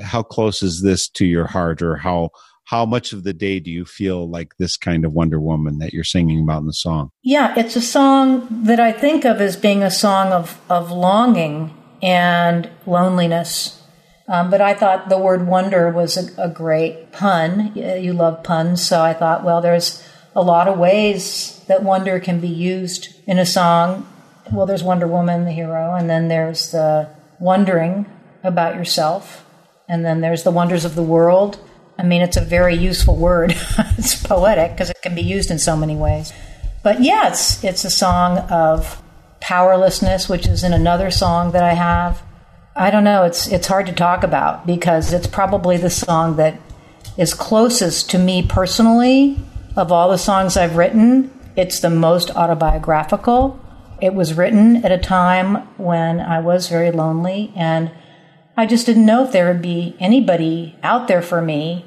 How 0.00 0.22
close 0.22 0.62
is 0.62 0.82
this 0.82 1.08
to 1.10 1.24
your 1.24 1.46
heart 1.46 1.82
or 1.82 1.96
how 1.96 2.30
how 2.66 2.86
much 2.86 3.12
of 3.12 3.24
the 3.24 3.34
day 3.34 3.60
do 3.60 3.70
you 3.70 3.84
feel 3.84 4.28
like 4.28 4.56
this 4.58 4.76
kind 4.78 5.04
of 5.04 5.12
wonder 5.12 5.38
woman 5.38 5.78
that 5.78 5.92
you're 5.92 6.02
singing 6.02 6.42
about 6.42 6.60
in 6.60 6.66
the 6.66 6.72
song? 6.72 7.10
Yeah 7.22 7.54
it's 7.56 7.76
a 7.76 7.82
song 7.82 8.46
that 8.64 8.80
i 8.80 8.92
think 8.92 9.24
of 9.24 9.40
as 9.40 9.56
being 9.56 9.82
a 9.82 9.90
song 9.90 10.32
of 10.32 10.60
of 10.68 10.90
longing 10.90 11.74
and 12.02 12.68
loneliness 12.86 13.83
um, 14.26 14.50
but 14.50 14.60
I 14.60 14.74
thought 14.74 15.08
the 15.08 15.18
word 15.18 15.46
wonder 15.46 15.90
was 15.90 16.16
a, 16.16 16.44
a, 16.44 16.48
great 16.48 17.12
pun. 17.12 17.72
You 17.74 18.14
love 18.14 18.42
puns, 18.42 18.84
so 18.84 19.02
I 19.02 19.12
thought, 19.12 19.44
well, 19.44 19.60
there's 19.60 20.02
a 20.34 20.42
lot 20.42 20.66
of 20.66 20.78
ways 20.78 21.62
that 21.68 21.82
wonder 21.82 22.18
can 22.20 22.40
be 22.40 22.48
used 22.48 23.14
in 23.26 23.38
a 23.38 23.44
song. 23.44 24.08
Well, 24.50 24.66
there's 24.66 24.82
Wonder 24.82 25.06
Woman, 25.06 25.44
the 25.44 25.52
hero, 25.52 25.94
and 25.94 26.08
then 26.08 26.28
there's 26.28 26.70
the 26.70 27.08
wondering 27.38 28.06
about 28.42 28.76
yourself, 28.76 29.44
and 29.88 30.04
then 30.04 30.20
there's 30.20 30.42
the 30.42 30.50
wonders 30.50 30.84
of 30.84 30.94
the 30.94 31.02
world. 31.02 31.58
I 31.98 32.02
mean, 32.02 32.22
it's 32.22 32.36
a 32.36 32.44
very 32.44 32.74
useful 32.74 33.16
word. 33.16 33.52
it's 33.98 34.20
poetic 34.22 34.72
because 34.72 34.90
it 34.90 35.02
can 35.02 35.14
be 35.14 35.22
used 35.22 35.50
in 35.50 35.58
so 35.58 35.76
many 35.76 35.96
ways. 35.96 36.32
But 36.82 37.02
yeah, 37.02 37.28
it's, 37.28 37.62
it's 37.62 37.84
a 37.84 37.90
song 37.90 38.38
of 38.50 39.02
powerlessness, 39.40 40.28
which 40.28 40.46
is 40.46 40.64
in 40.64 40.72
another 40.72 41.10
song 41.10 41.52
that 41.52 41.62
I 41.62 41.74
have 41.74 42.22
I 42.76 42.90
don't 42.90 43.04
know. 43.04 43.22
It's 43.22 43.46
it's 43.46 43.68
hard 43.68 43.86
to 43.86 43.92
talk 43.92 44.24
about 44.24 44.66
because 44.66 45.12
it's 45.12 45.28
probably 45.28 45.76
the 45.76 45.90
song 45.90 46.36
that 46.36 46.58
is 47.16 47.32
closest 47.32 48.10
to 48.10 48.18
me 48.18 48.44
personally 48.44 49.38
of 49.76 49.92
all 49.92 50.10
the 50.10 50.18
songs 50.18 50.56
I've 50.56 50.76
written. 50.76 51.30
It's 51.54 51.78
the 51.78 51.90
most 51.90 52.32
autobiographical. 52.32 53.60
It 54.02 54.14
was 54.14 54.34
written 54.34 54.84
at 54.84 54.90
a 54.90 54.98
time 54.98 55.56
when 55.76 56.18
I 56.18 56.40
was 56.40 56.68
very 56.68 56.90
lonely 56.90 57.52
and 57.54 57.92
I 58.56 58.66
just 58.66 58.86
didn't 58.86 59.06
know 59.06 59.24
if 59.24 59.30
there 59.30 59.46
would 59.48 59.62
be 59.62 59.96
anybody 60.00 60.76
out 60.82 61.06
there 61.06 61.22
for 61.22 61.40
me. 61.40 61.84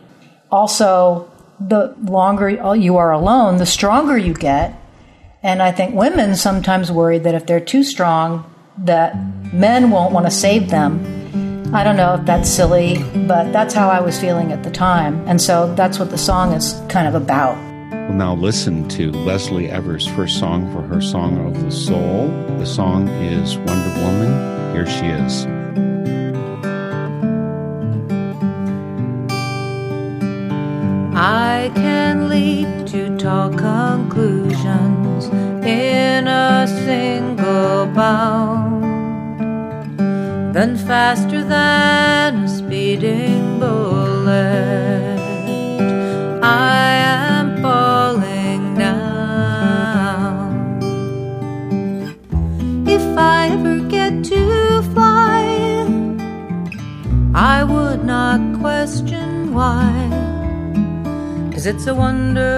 Also, 0.50 1.30
the 1.60 1.96
longer 2.02 2.50
you 2.76 2.98
are 2.98 3.12
alone, 3.12 3.58
the 3.58 3.66
stronger 3.66 4.18
you 4.18 4.34
get. 4.34 4.80
And 5.44 5.62
I 5.62 5.72
think 5.72 5.96
women 5.96 6.36
sometimes 6.36 6.92
worry 6.92 7.20
that 7.20 7.36
if 7.36 7.46
they're 7.46 7.60
too 7.60 7.84
strong, 7.84 8.54
that 8.78 9.37
men 9.54 9.92
won't 9.92 10.14
want 10.14 10.26
to 10.26 10.32
save 10.32 10.70
them. 10.70 11.00
I 11.74 11.84
don't 11.84 11.98
know 11.98 12.16
if 12.16 12.26
that's 12.26 12.50
silly, 12.50 13.04
but 13.28 13.52
that's 13.52 13.74
how 13.74 13.90
I 13.90 14.00
was 14.00 14.20
feeling 14.20 14.52
at 14.52 14.64
the 14.64 14.72
time. 14.72 15.28
And 15.28 15.42
so 15.42 15.74
that's 15.76 16.00
what 16.00 16.12
the 16.12 16.18
song 16.18 16.54
is 16.54 16.82
kind 16.88 17.08
of 17.08 17.16
about. 17.16 17.58
We'll 17.92 18.14
now 18.14 18.36
listen 18.36 18.88
to 18.90 19.12
Leslie 19.12 19.70
Evers' 19.70 20.08
first 20.08 20.40
song 20.40 20.72
for 20.72 20.82
her 20.82 21.02
Song 21.02 21.46
of 21.46 21.62
the 21.62 21.72
Soul. 21.72 22.30
The 22.58 22.66
song 22.66 23.10
is 23.10 23.58
Wonder 23.58 24.02
Woman. 24.02 24.74
Here 24.74 24.86
she 24.86 25.08
is. 25.08 25.46
I 31.20 31.70
can 31.76 32.30
leap 32.30 32.88
to 32.88 33.18
tall 33.18 33.50
conclusions 33.50 35.26
in 35.66 36.28
a 36.28 36.66
single 36.66 37.88
bound. 37.88 38.77
Then, 40.58 40.74
faster 40.76 41.44
than 41.44 42.46
a 42.46 42.50
speeding 42.50 43.60
bullet, 43.60 45.20
I 46.42 46.80
am 47.14 47.62
falling 47.62 48.74
down. 48.74 50.50
If 52.88 53.06
I 53.16 53.50
ever 53.50 53.82
get 53.82 54.24
to 54.32 54.82
fly, 54.94 55.44
I 57.36 57.64
would 57.64 58.04
not 58.04 58.42
question 58.60 59.54
why. 59.54 59.94
Cause 61.54 61.68
it's 61.68 61.86
a 61.86 61.94
wonder 61.94 62.57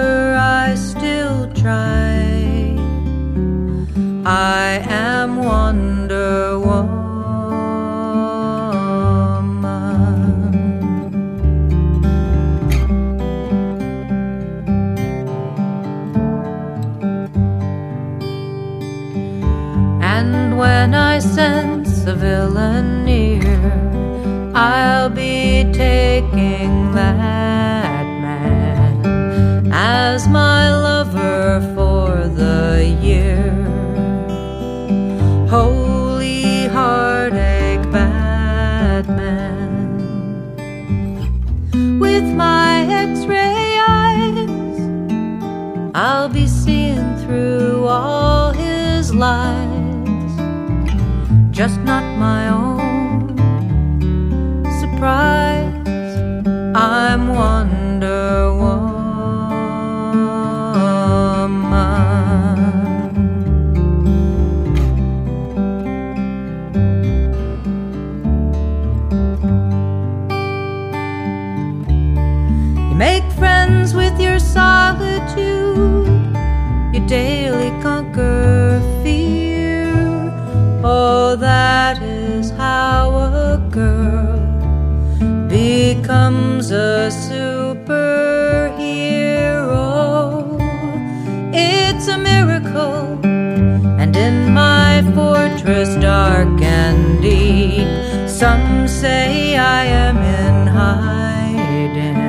dark 96.00 96.60
and 96.62 97.22
deep, 97.22 97.86
some 98.28 98.88
say 98.88 99.56
I 99.56 99.84
am 99.84 100.16
in 100.16 100.66
hiding. 100.66 102.20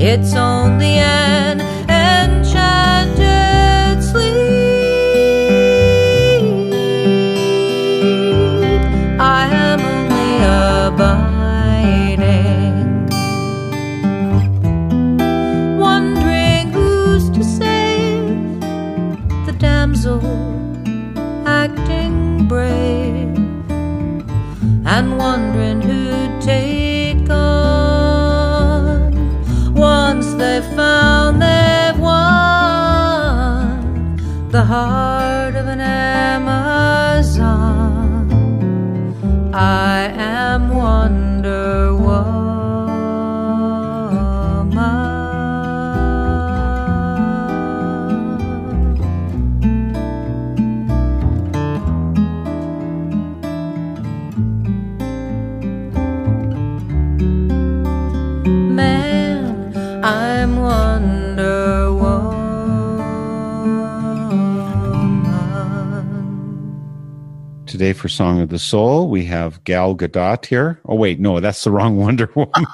It's 0.00 0.34
only 0.34 0.98
for 68.08 68.14
Song 68.14 68.40
of 68.40 68.48
the 68.48 68.58
Soul, 68.58 69.10
we 69.10 69.26
have 69.26 69.62
Gal 69.64 69.94
Gadot 69.94 70.46
here. 70.46 70.80
Oh 70.86 70.94
wait, 70.94 71.20
no, 71.20 71.40
that's 71.40 71.64
the 71.64 71.70
wrong 71.70 71.96
Wonder 71.98 72.30
Woman. 72.34 72.54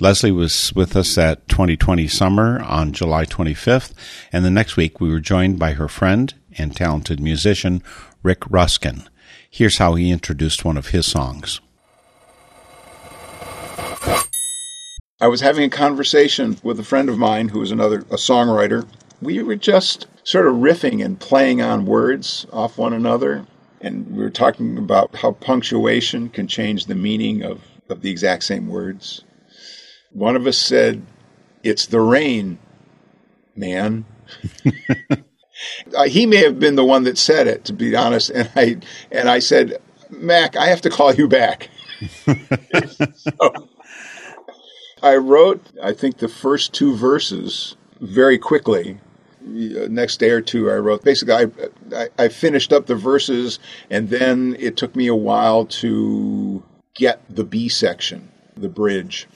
Leslie 0.00 0.30
was 0.30 0.72
with 0.76 0.94
us 0.94 1.18
at 1.18 1.48
2020 1.48 2.06
Summer 2.06 2.60
on 2.62 2.92
July 2.92 3.24
25th, 3.24 3.92
and 4.32 4.44
the 4.44 4.50
next 4.50 4.76
week 4.76 5.00
we 5.00 5.10
were 5.10 5.18
joined 5.18 5.58
by 5.58 5.72
her 5.72 5.88
friend 5.88 6.34
and 6.56 6.74
talented 6.74 7.18
musician, 7.18 7.82
Rick 8.22 8.48
Ruskin. 8.48 9.08
Here's 9.50 9.78
how 9.78 9.94
he 9.94 10.12
introduced 10.12 10.64
one 10.64 10.76
of 10.76 10.88
his 10.88 11.06
songs. 11.06 11.60
I 15.20 15.26
was 15.26 15.40
having 15.40 15.64
a 15.64 15.70
conversation 15.70 16.58
with 16.62 16.78
a 16.78 16.84
friend 16.84 17.08
of 17.08 17.18
mine 17.18 17.48
who 17.48 17.58
was 17.58 17.72
another 17.72 18.00
a 18.02 18.16
songwriter. 18.16 18.86
We 19.20 19.42
were 19.42 19.56
just 19.56 20.06
sort 20.22 20.46
of 20.46 20.56
riffing 20.56 21.04
and 21.04 21.18
playing 21.18 21.60
on 21.60 21.86
words 21.86 22.46
off 22.52 22.78
one 22.78 22.92
another, 22.92 23.44
and 23.80 24.08
we 24.12 24.22
were 24.22 24.30
talking 24.30 24.78
about 24.78 25.16
how 25.16 25.32
punctuation 25.32 26.28
can 26.28 26.46
change 26.46 26.86
the 26.86 26.94
meaning 26.94 27.42
of, 27.42 27.62
of 27.88 28.02
the 28.02 28.10
exact 28.10 28.44
same 28.44 28.68
words. 28.68 29.24
One 30.12 30.36
of 30.36 30.46
us 30.46 30.56
said, 30.56 31.02
"It's 31.64 31.86
the 31.86 32.00
rain, 32.00 32.58
man." 33.54 34.04
Uh, 35.96 36.04
he 36.04 36.24
may 36.24 36.36
have 36.36 36.60
been 36.60 36.76
the 36.76 36.84
one 36.84 37.02
that 37.02 37.18
said 37.18 37.48
it, 37.48 37.64
to 37.64 37.72
be 37.72 37.96
honest. 37.96 38.30
And 38.30 38.48
I 38.54 38.76
and 39.10 39.28
I 39.28 39.40
said, 39.40 39.78
"Mac, 40.08 40.54
I 40.56 40.66
have 40.66 40.82
to 40.82 40.88
call 40.88 41.12
you 41.12 41.26
back." 41.26 41.68
so, 43.16 43.68
I 45.02 45.16
wrote, 45.16 45.64
I 45.82 45.92
think, 45.92 46.18
the 46.18 46.28
first 46.28 46.72
two 46.72 46.94
verses 46.94 47.76
very 48.00 48.38
quickly. 48.38 49.00
Next 49.40 50.18
day 50.18 50.30
or 50.30 50.40
two, 50.40 50.70
I 50.70 50.74
wrote. 50.74 51.04
Basically, 51.04 51.34
I, 51.34 51.46
I 51.94 52.08
I 52.18 52.28
finished 52.28 52.72
up 52.72 52.86
the 52.86 52.94
verses, 52.94 53.58
and 53.88 54.10
then 54.10 54.56
it 54.58 54.76
took 54.76 54.94
me 54.94 55.06
a 55.06 55.14
while 55.14 55.64
to 55.66 56.62
get 56.94 57.22
the 57.34 57.44
B 57.44 57.68
section, 57.68 58.30
the 58.56 58.68
bridge, 58.68 59.26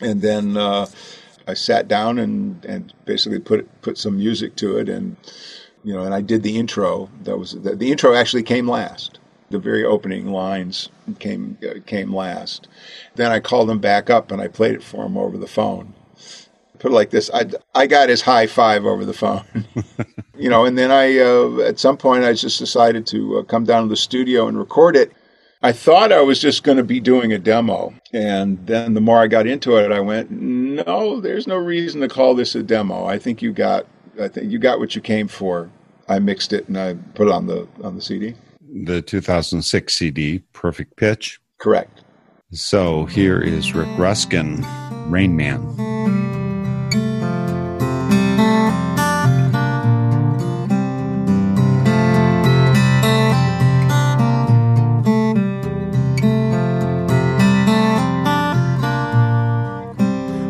and 0.00 0.20
then 0.20 0.56
uh, 0.56 0.86
I 1.46 1.54
sat 1.54 1.86
down 1.86 2.18
and, 2.18 2.64
and 2.64 2.92
basically 3.04 3.38
put 3.38 3.68
put 3.82 3.98
some 3.98 4.16
music 4.16 4.56
to 4.56 4.78
it, 4.78 4.88
and 4.88 5.16
you 5.84 5.94
know, 5.94 6.02
and 6.02 6.12
I 6.12 6.22
did 6.22 6.42
the 6.42 6.58
intro. 6.58 7.08
That 7.22 7.38
was 7.38 7.52
the, 7.52 7.76
the 7.76 7.92
intro 7.92 8.14
actually 8.14 8.42
came 8.42 8.68
last. 8.68 9.20
The 9.50 9.58
very 9.58 9.84
opening 9.84 10.32
lines 10.32 10.88
came 11.18 11.58
uh, 11.62 11.80
came 11.86 12.14
last. 12.14 12.68
Then 13.14 13.30
I 13.30 13.40
called 13.40 13.70
him 13.70 13.78
back 13.78 14.10
up 14.10 14.30
and 14.32 14.40
I 14.40 14.48
played 14.48 14.74
it 14.74 14.82
for 14.82 15.06
him 15.06 15.16
over 15.16 15.38
the 15.38 15.46
phone. 15.46 15.94
Put 16.78 16.90
it 16.90 16.94
like 16.94 17.10
this: 17.10 17.30
I 17.32 17.46
I 17.74 17.86
got 17.86 18.08
his 18.08 18.22
high 18.22 18.46
five 18.46 18.84
over 18.84 19.04
the 19.04 19.14
phone, 19.14 19.66
you 20.36 20.50
know. 20.50 20.64
And 20.64 20.76
then 20.76 20.90
I 20.90 21.18
uh, 21.18 21.60
at 21.60 21.78
some 21.78 21.96
point 21.96 22.24
I 22.24 22.32
just 22.32 22.58
decided 22.58 23.06
to 23.08 23.38
uh, 23.38 23.42
come 23.44 23.64
down 23.64 23.84
to 23.84 23.88
the 23.88 23.96
studio 23.96 24.48
and 24.48 24.58
record 24.58 24.96
it. 24.96 25.12
I 25.62 25.72
thought 25.72 26.12
I 26.12 26.20
was 26.20 26.38
just 26.38 26.62
going 26.62 26.76
to 26.76 26.84
be 26.84 27.00
doing 27.00 27.32
a 27.32 27.38
demo. 27.38 27.94
And 28.12 28.66
then 28.66 28.94
the 28.94 29.00
more 29.00 29.18
I 29.18 29.26
got 29.26 29.46
into 29.46 29.76
it, 29.76 29.90
I 29.90 30.00
went, 30.00 30.30
no, 30.30 31.20
there's 31.20 31.46
no 31.46 31.56
reason 31.56 32.02
to 32.02 32.08
call 32.08 32.34
this 32.34 32.54
a 32.54 32.62
demo. 32.62 33.04
I 33.06 33.18
think 33.18 33.42
you 33.42 33.52
got, 33.52 33.86
I 34.20 34.28
think 34.28 34.52
you 34.52 34.58
got 34.58 34.78
what 34.78 34.94
you 34.94 35.00
came 35.00 35.28
for. 35.28 35.70
I 36.08 36.18
mixed 36.18 36.52
it 36.52 36.68
and 36.68 36.78
I 36.78 36.94
put 36.94 37.26
it 37.26 37.32
on 37.32 37.46
the, 37.46 37.66
on 37.82 37.96
the 37.96 38.02
CD. 38.02 38.34
The 38.72 39.02
2006 39.02 39.96
CD, 39.96 40.38
Perfect 40.52 40.96
Pitch. 40.96 41.40
Correct. 41.58 42.02
So 42.52 43.04
here 43.06 43.40
is 43.40 43.74
Rick 43.74 43.88
Ruskin, 43.98 44.64
Rain 45.10 45.36
Man. 45.36 45.74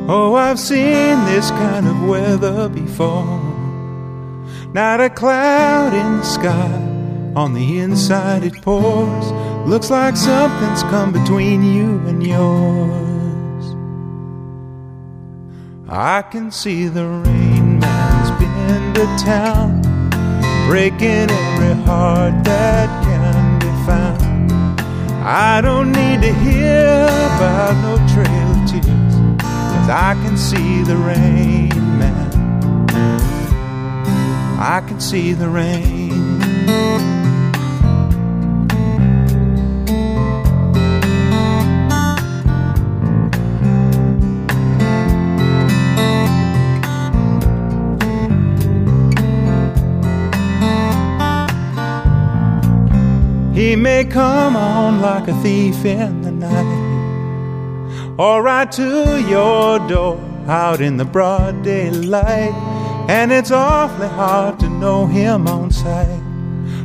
Oh, 0.09 0.35
I've 0.37 0.61
seen 0.61 1.25
this 1.25 1.51
kind 1.51 1.89
of 1.89 2.03
weather 2.05 2.69
before. 2.69 3.25
Not 4.73 5.01
a 5.01 5.11
cloud 5.11 5.95
in 5.95 6.19
the 6.19 6.23
sky. 6.23 6.96
On 7.37 7.53
the 7.53 7.81
inside, 7.81 8.45
it 8.45 8.63
pours. 8.63 9.31
Looks 9.69 9.91
like 9.91 10.17
something's 10.17 10.83
come 10.85 11.13
between 11.13 11.63
you 11.63 11.99
and 12.09 12.27
yours. 12.27 13.65
I 15.87 16.23
can 16.23 16.51
see 16.51 16.89
the 16.89 17.07
rain 17.07 17.79
man's 17.79 18.31
been 18.41 18.95
to 18.95 19.05
town, 19.23 19.83
breaking 20.67 21.31
every 21.31 21.75
heart 21.85 22.43
that 22.45 22.89
can 23.05 23.59
be 23.59 23.67
found. 23.85 24.81
I 25.21 25.61
don't 25.61 25.93
need 25.93 26.23
to 26.23 26.33
hear 26.33 27.05
about 27.37 27.75
no 27.85 27.97
trail 28.15 28.49
of 28.51 28.67
tears, 28.67 29.15
cause 29.43 29.91
I 29.91 30.15
can 30.25 30.39
see 30.39 30.83
the 30.85 30.97
rain, 30.97 31.69
man. 31.99 32.89
I 34.59 34.81
can 34.89 35.01
see 35.01 35.35
the 35.35 35.51
rain. 35.51 37.16
He 53.57 53.75
may 53.75 54.05
come 54.05 54.55
on 54.55 55.01
like 55.01 55.29
a 55.29 55.43
thief 55.43 55.83
in 55.87 56.21
the 56.21 56.31
night, 56.31 58.15
or 58.19 58.43
right 58.43 58.71
to 58.73 59.19
your 59.27 59.79
door 59.89 60.21
out 60.47 60.83
in 60.83 60.99
the 60.99 61.07
broad 61.07 61.63
daylight. 61.63 62.53
And 63.09 63.33
it's 63.33 63.51
awfully 63.51 64.09
hard 64.09 64.61
to 64.61 64.69
know 64.69 65.07
him 65.07 65.47
on 65.49 65.71
sight, 65.71 66.21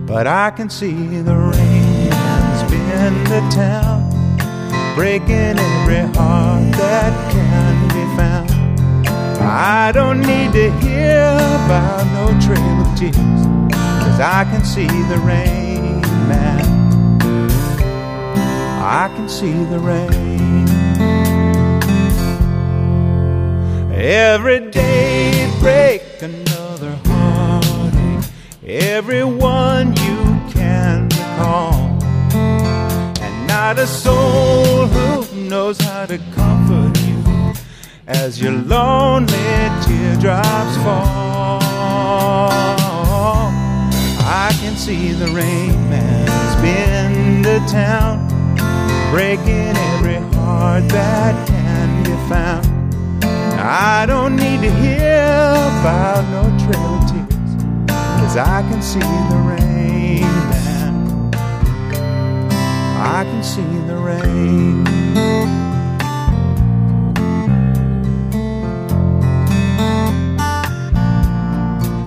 but 0.06 0.28
I 0.28 0.52
can 0.52 0.70
see 0.70 0.94
the 0.94 1.36
rain's 1.36 2.64
been 2.72 3.16
to 3.26 3.42
town, 3.54 4.10
breaking 4.96 5.60
every 5.60 6.06
heart 6.16 6.72
that 6.80 7.32
can 7.34 7.88
be 7.90 8.06
found. 8.16 8.50
I 9.42 9.92
don't 9.92 10.22
need 10.22 10.54
to 10.54 10.72
hear 10.80 11.28
about 11.66 12.06
no 12.16 12.28
trail 12.40 12.82
of 12.86 12.98
tears, 12.98 13.42
cause 14.06 14.20
I 14.22 14.46
can 14.50 14.64
see 14.64 14.88
the 14.88 15.18
rain, 15.18 15.71
man. 16.28 17.50
I 18.82 19.08
can 19.16 19.30
see 19.30 19.64
the 19.66 19.80
rain. 19.80 20.68
Every 23.94 24.72
day 24.72 25.50
break 25.60 26.02
another 26.22 26.98
heartache. 27.06 28.26
Everyone 28.66 29.90
you 29.90 30.52
can 30.52 31.08
recall. 31.10 31.74
And 33.22 33.48
not 33.48 33.78
a 33.80 33.86
soul 33.88 34.88
who 34.88 35.26
knows 35.48 35.80
how 35.80 36.06
to 36.08 36.18
comfort 36.36 37.00
you 37.02 37.54
as 38.08 38.42
your 38.42 38.54
lonely 38.54 39.70
teardrops 39.84 40.76
fall. 40.78 41.62
I 44.62 44.64
can 44.66 44.78
see 44.78 45.12
the 45.12 45.26
rain 45.30 45.90
man's 45.90 46.56
been 46.62 47.42
to 47.42 47.58
town, 47.66 48.28
breaking 49.10 49.76
every 49.76 50.20
heart 50.38 50.88
that 50.90 51.48
can 51.48 52.04
be 52.04 52.12
found. 52.30 52.94
I 53.60 54.06
don't 54.06 54.36
need 54.36 54.62
to 54.62 54.70
hear 54.70 55.24
about 55.82 56.24
no 56.30 56.44
trail 56.64 56.94
of 56.94 57.10
tears, 57.10 57.56
cause 57.88 58.38
I 58.38 58.62
can 58.70 58.84
see 58.84 59.00
the 59.00 59.40
rain 59.50 60.22
man. 60.52 61.34
I 63.00 63.24
can 63.24 63.44
see 63.44 63.64
the 63.88 63.96
rain. 63.98 64.86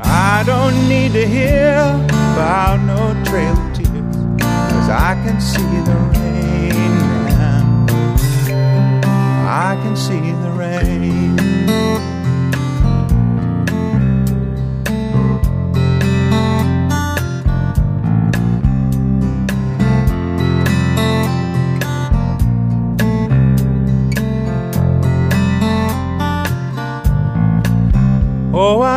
I 0.05 0.45
don't 0.47 0.89
need 0.89 1.15
to 1.15 1.27
hear 1.27 2.24
about 2.35 2.81
no 2.81 3.15
trail 3.31 3.53
of 3.53 3.75
tears, 3.77 4.17
cause 4.41 4.89
I 4.89 5.15
can 5.25 5.41
see 5.41 5.63
the 5.63 5.95
rain 6.19 6.75
man. 7.25 7.89
I 9.47 9.79
can 9.81 9.97
see 9.97 10.33
the 10.43 10.51
rain. 10.51 12.14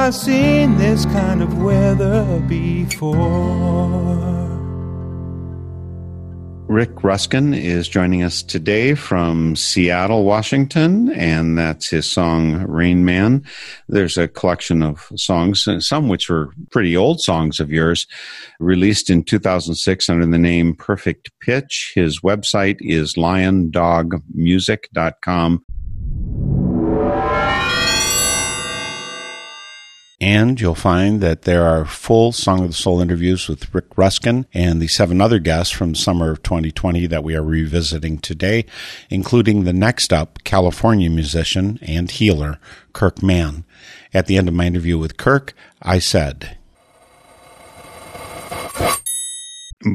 I've 0.07 0.15
seen 0.15 0.77
this 0.77 1.05
kind 1.07 1.41
of 1.41 1.61
weather 1.61 2.39
before. 2.47 3.17
Rick 6.69 7.03
Ruskin 7.03 7.53
is 7.53 7.89
joining 7.89 8.23
us 8.23 8.41
today 8.41 8.95
from 8.95 9.57
Seattle, 9.57 10.23
Washington, 10.23 11.11
and 11.11 11.57
that's 11.57 11.89
his 11.89 12.09
song 12.09 12.63
Rain 12.69 13.03
Man. 13.03 13.43
There's 13.89 14.17
a 14.17 14.29
collection 14.29 14.81
of 14.81 15.11
songs, 15.17 15.67
some 15.79 16.07
which 16.07 16.29
were 16.29 16.53
pretty 16.71 16.95
old 16.95 17.19
songs 17.19 17.59
of 17.59 17.69
yours, 17.69 18.07
released 18.61 19.09
in 19.09 19.25
2006 19.25 20.07
under 20.07 20.25
the 20.25 20.37
name 20.37 20.73
Perfect 20.73 21.31
Pitch. 21.41 21.91
His 21.95 22.21
website 22.21 22.77
is 22.79 23.15
liondogmusic.com. 23.15 25.65
And 30.19 30.59
you'll 30.59 30.73
find 30.73 31.21
that 31.21 31.43
there 31.43 31.67
are 31.67 31.85
full 31.85 32.31
Song 32.31 32.63
of 32.63 32.69
the 32.69 32.73
Soul 32.73 33.01
interviews 33.01 33.47
with 33.47 33.73
Rick 33.73 33.95
Ruskin 33.95 34.47
and 34.51 34.81
the 34.81 34.87
seven 34.87 35.21
other 35.21 35.37
guests 35.37 35.71
from 35.71 35.93
summer 35.93 36.31
of 36.31 36.41
2020 36.41 37.05
that 37.05 37.23
we 37.23 37.35
are 37.35 37.43
revisiting 37.43 38.17
today, 38.17 38.65
including 39.11 39.63
the 39.63 39.73
next 39.73 40.11
up 40.11 40.39
California 40.43 41.09
musician 41.09 41.77
and 41.83 42.09
healer, 42.09 42.59
Kirk 42.93 43.21
Mann. 43.21 43.63
At 44.11 44.25
the 44.25 44.37
end 44.37 44.47
of 44.47 44.55
my 44.55 44.65
interview 44.65 44.97
with 44.97 45.17
Kirk, 45.17 45.53
I 45.83 45.99
said, 45.99 46.57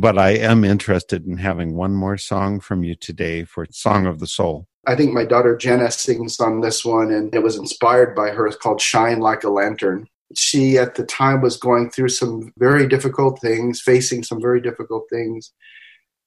but 0.01 0.17
I 0.17 0.31
am 0.31 0.63
interested 0.63 1.27
in 1.27 1.39
having 1.39 1.75
one 1.75 1.95
more 1.95 2.17
song 2.17 2.61
from 2.61 2.85
you 2.85 2.95
today 2.95 3.43
for 3.45 3.67
Song 3.71 4.07
of 4.07 4.21
the 4.21 4.29
Soul. 4.29 4.69
I 4.87 4.97
think 4.97 5.13
my 5.13 5.25
daughter 5.25 5.57
Jenna 5.57 5.91
sings 5.91 6.41
on 6.41 6.61
this 6.61 6.85
one, 6.85 7.13
and 7.13 7.35
it 7.35 7.43
was 7.43 7.57
inspired 7.57 8.15
by 8.15 8.31
her. 8.31 8.47
It's 8.47 8.57
called 8.57 8.81
Shine 8.81 9.21
Like 9.21 9.45
a 9.45 9.51
Lantern. 9.51 10.07
She, 10.37 10.79
at 10.79 10.95
the 10.95 11.05
time, 11.05 11.41
was 11.41 11.57
going 11.57 11.91
through 11.91 12.11
some 12.11 12.53
very 12.57 12.89
difficult 12.89 13.41
things, 13.41 13.81
facing 13.81 14.23
some 14.23 14.41
very 14.41 14.61
difficult 14.61 15.05
things. 15.11 15.53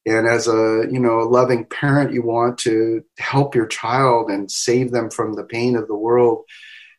And 0.05 0.27
as 0.27 0.47
a 0.47 0.85
you 0.91 0.99
know 0.99 1.19
a 1.19 1.29
loving 1.29 1.65
parent, 1.65 2.13
you 2.13 2.21
want 2.21 2.59
to 2.59 3.03
help 3.17 3.55
your 3.55 3.65
child 3.65 4.29
and 4.29 4.51
save 4.51 4.91
them 4.91 5.09
from 5.09 5.33
the 5.33 5.43
pain 5.43 5.75
of 5.75 5.87
the 5.87 5.95
world. 5.95 6.43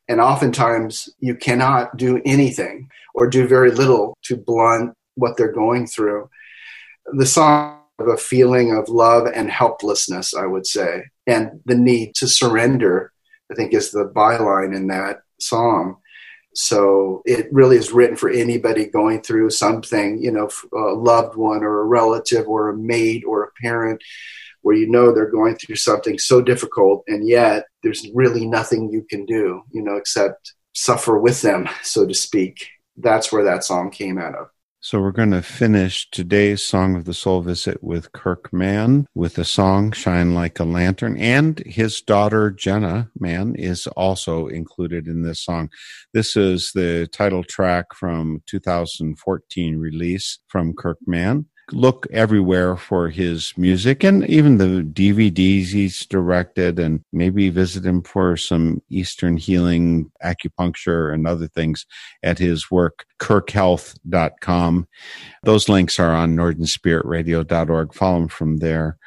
And 0.09 0.21
oftentimes, 0.21 1.09
you 1.19 1.35
cannot 1.35 1.97
do 1.97 2.21
anything 2.25 2.89
or 3.15 3.29
do 3.29 3.49
very 3.49 3.71
little 3.71 4.17
to 4.25 4.37
blunt 4.37 4.95
what 5.15 5.37
they're 5.37 5.53
going 5.53 5.87
through. 5.87 6.29
The 7.13 7.27
song 7.27 7.81
of 7.99 8.09
a 8.09 8.17
feeling 8.17 8.77
of 8.77 8.89
love 8.89 9.27
and 9.27 9.51
helplessness, 9.51 10.35
I 10.35 10.47
would 10.47 10.67
say, 10.67 11.05
and 11.27 11.61
the 11.65 11.75
need 11.75 12.15
to 12.17 12.29
surrender, 12.29 13.13
I 13.51 13.55
think 13.55 13.73
is 13.73 13.91
the 13.91 14.05
byline 14.05 14.77
in 14.77 14.89
that 14.89 15.21
song. 15.41 15.97
So 16.57 17.23
it 17.27 17.53
really 17.53 17.77
is 17.77 17.93
written 17.93 18.17
for 18.17 18.31
anybody 18.31 18.87
going 18.87 19.21
through 19.21 19.51
something, 19.51 20.23
you 20.23 20.31
know, 20.31 20.49
a 20.73 20.95
loved 20.95 21.37
one 21.37 21.63
or 21.63 21.81
a 21.81 21.85
relative 21.85 22.49
or 22.49 22.71
a 22.71 22.77
mate 22.77 23.25
or 23.27 23.45
a 23.45 23.53
parent 23.63 24.03
where 24.63 24.75
you 24.75 24.89
know 24.89 25.13
they're 25.13 25.31
going 25.31 25.55
through 25.57 25.77
something 25.77 26.19
so 26.19 26.41
difficult 26.41 27.05
and 27.07 27.29
yet 27.29 27.67
there's 27.83 28.09
really 28.15 28.47
nothing 28.47 28.91
you 28.91 29.07
can 29.09 29.27
do, 29.27 29.63
you 29.71 29.83
know, 29.83 29.97
except 29.97 30.55
suffer 30.75 31.19
with 31.19 31.43
them, 31.43 31.69
so 31.83 32.07
to 32.07 32.15
speak. 32.15 32.67
That's 32.97 33.31
where 33.31 33.45
that 33.45 33.63
song 33.63 33.91
came 33.91 34.19
out 34.19 34.35
of. 34.35 34.49
So 34.87 35.01
we're 35.01 35.11
going 35.11 35.33
to 35.33 35.43
finish 35.43 36.09
today's 36.13 36.65
Song 36.65 36.95
of 36.95 37.07
the 37.07 37.13
Soul 37.13 37.43
visit 37.43 37.83
with 37.83 38.13
Kirk 38.13 38.53
Mann 38.53 39.09
with 39.17 39.35
the 39.35 39.45
song 39.45 39.91
Shine 39.91 40.33
Like 40.33 40.61
a 40.61 40.65
Lantern. 40.65 41.17
And 41.17 41.59
his 41.67 42.01
daughter, 42.01 42.53
Jenna 42.53 43.11
Mann, 43.19 43.57
is 43.57 43.89
also 43.89 44.47
included 44.47 45.09
in 45.09 45.23
this 45.23 45.43
song. 45.43 45.71
This 46.15 46.37
is 46.37 46.71
the 46.73 47.09
title 47.11 47.43
track 47.43 47.97
from 47.97 48.45
2014 48.47 49.77
release 49.77 50.39
from 50.47 50.73
Kirk 50.73 50.99
Mann 51.05 51.47
look 51.73 52.07
everywhere 52.13 52.77
for 52.77 53.09
his 53.09 53.53
music 53.57 54.05
and 54.05 54.25
even 54.29 54.59
the 54.59 54.83
DVDs 54.83 55.67
he's 55.69 56.07
directed 56.07 56.79
and 56.79 57.03
maybe 57.13 57.49
visit 57.51 57.85
him 57.85 58.03
for 58.03 58.37
some 58.37 58.81
Eastern 58.89 59.37
healing, 59.37 60.11
acupuncture 60.23 61.13
and 61.13 61.27
other 61.27 61.49
things 61.49 61.87
at 62.23 62.39
his 62.39 62.71
work, 62.71 63.05
kirkhealth.com. 63.19 64.87
Those 65.43 65.69
links 65.69 65.99
are 65.99 66.15
on 66.15 66.37
northernspiritradio.org. 66.37 67.95
Follow 67.95 68.17
him 68.23 68.29
from 68.29 68.59
there. 68.59 68.99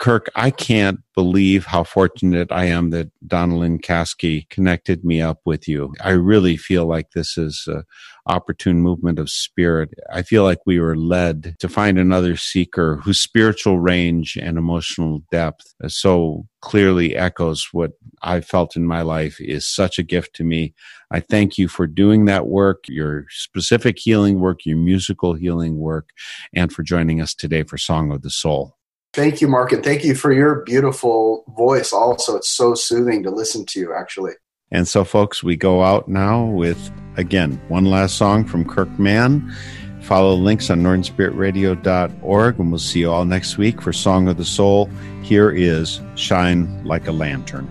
Kirk, 0.00 0.28
I 0.34 0.50
can't 0.50 1.00
believe 1.14 1.66
how 1.66 1.84
fortunate 1.84 2.50
I 2.50 2.64
am 2.64 2.90
that 2.90 3.12
Donalyn 3.26 3.80
Kasky 3.80 4.48
connected 4.50 5.04
me 5.04 5.20
up 5.20 5.40
with 5.44 5.68
you. 5.68 5.94
I 6.00 6.10
really 6.10 6.56
feel 6.56 6.86
like 6.86 7.12
this 7.12 7.38
is 7.38 7.68
a 7.68 7.84
opportune 8.26 8.80
movement 8.80 9.18
of 9.18 9.30
spirit. 9.30 9.90
I 10.12 10.22
feel 10.22 10.44
like 10.44 10.60
we 10.64 10.80
were 10.80 10.96
led 10.96 11.56
to 11.58 11.68
find 11.68 11.98
another 11.98 12.36
seeker 12.36 12.96
whose 12.96 13.20
spiritual 13.20 13.78
range 13.78 14.36
and 14.40 14.56
emotional 14.56 15.22
depth 15.30 15.74
so 15.88 16.46
clearly 16.60 17.14
echoes 17.14 17.68
what 17.72 17.92
I 18.22 18.40
felt 18.40 18.76
in 18.76 18.86
my 18.86 19.02
life 19.02 19.40
is 19.40 19.66
such 19.66 19.98
a 19.98 20.02
gift 20.02 20.34
to 20.36 20.44
me. 20.44 20.74
I 21.10 21.20
thank 21.20 21.58
you 21.58 21.68
for 21.68 21.86
doing 21.86 22.24
that 22.24 22.46
work, 22.46 22.84
your 22.88 23.26
specific 23.28 23.98
healing 23.98 24.40
work, 24.40 24.64
your 24.64 24.78
musical 24.78 25.34
healing 25.34 25.78
work, 25.78 26.08
and 26.54 26.72
for 26.72 26.82
joining 26.82 27.20
us 27.20 27.34
today 27.34 27.62
for 27.62 27.76
Song 27.76 28.10
of 28.10 28.22
the 28.22 28.30
Soul. 28.30 28.76
Thank 29.12 29.40
you, 29.40 29.46
Mark, 29.46 29.70
and 29.70 29.84
thank 29.84 30.02
you 30.02 30.16
for 30.16 30.32
your 30.32 30.64
beautiful 30.64 31.44
voice. 31.56 31.92
Also, 31.92 32.36
it's 32.36 32.50
so 32.50 32.74
soothing 32.74 33.22
to 33.22 33.30
listen 33.30 33.64
to, 33.66 33.92
actually. 33.94 34.32
And 34.70 34.88
so, 34.88 35.04
folks, 35.04 35.42
we 35.44 35.56
go 35.56 35.82
out 35.82 36.08
now 36.08 36.44
with, 36.46 36.90
again, 37.16 37.60
one 37.68 37.84
last 37.84 38.16
song 38.16 38.44
from 38.44 38.64
Kirk 38.68 38.98
Mann. 38.98 39.54
Follow 40.02 40.34
links 40.34 40.68
on 40.68 40.82
northernspiritradio.org, 40.82 42.58
and 42.58 42.70
we'll 42.70 42.78
see 42.78 43.00
you 43.00 43.10
all 43.10 43.24
next 43.24 43.56
week 43.56 43.80
for 43.80 43.92
Song 43.92 44.28
of 44.28 44.36
the 44.36 44.44
Soul. 44.44 44.90
Here 45.22 45.50
is 45.50 46.00
Shine 46.14 46.84
Like 46.84 47.06
a 47.06 47.12
Lantern. 47.12 47.66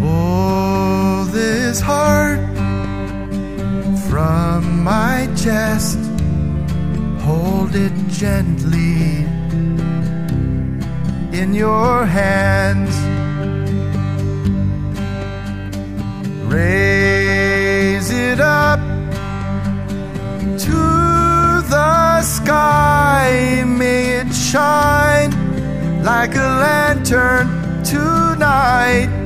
Pull 0.00 1.24
this 1.26 1.80
heart 1.80 2.40
from 4.08 4.82
my 4.82 5.28
chest, 5.36 5.98
hold 7.24 7.74
it 7.74 7.92
gently 8.08 9.24
in 11.40 11.54
your 11.54 12.04
hands. 12.04 12.94
Raise 16.52 18.10
it 18.10 18.40
up 18.40 18.80
to 20.66 20.80
the 21.74 22.22
sky, 22.22 23.64
may 23.66 24.20
it 24.20 24.32
shine 24.32 25.32
like 26.04 26.34
a 26.36 26.50
lantern 26.62 27.46
tonight. 27.84 29.23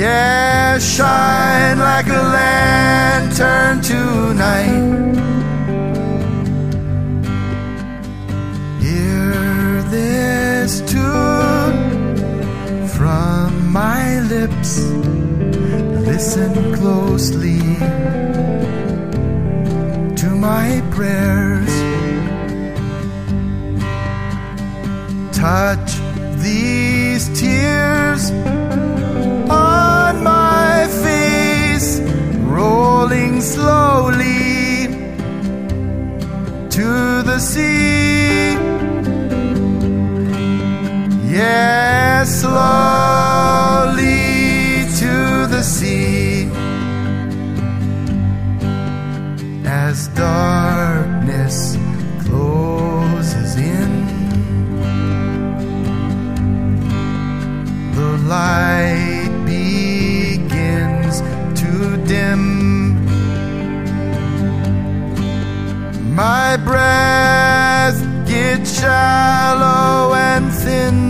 Yeah, 0.00 0.78
shine 0.78 1.78
like 1.78 2.06
a 2.06 2.22
lantern 2.38 3.82
tonight. 3.82 5.12
Hear 8.80 9.82
this 9.90 10.80
tune 10.90 12.16
from 12.88 13.70
my 13.70 14.20
lips. 14.20 14.78
Listen 16.08 16.74
closely 16.76 17.60
to 20.16 20.28
my 20.34 20.80
prayers. 20.92 21.74
Touch 25.36 25.92
these 26.40 27.28
tears 27.38 28.32
rolling 33.10 33.40
slowly 33.40 34.86
to 36.70 37.22
the 37.22 37.38
sea. 37.38 38.54
Yes, 41.28 42.40
slowly 42.40 42.86
to 45.00 45.46
the 45.48 45.62
sea. 45.62 46.48
As 49.64 50.08
darkness 50.08 50.89
My 66.50 66.56
breath 66.56 68.26
gets 68.26 68.80
shallow 68.80 70.14
and 70.14 70.52
thin. 70.52 71.09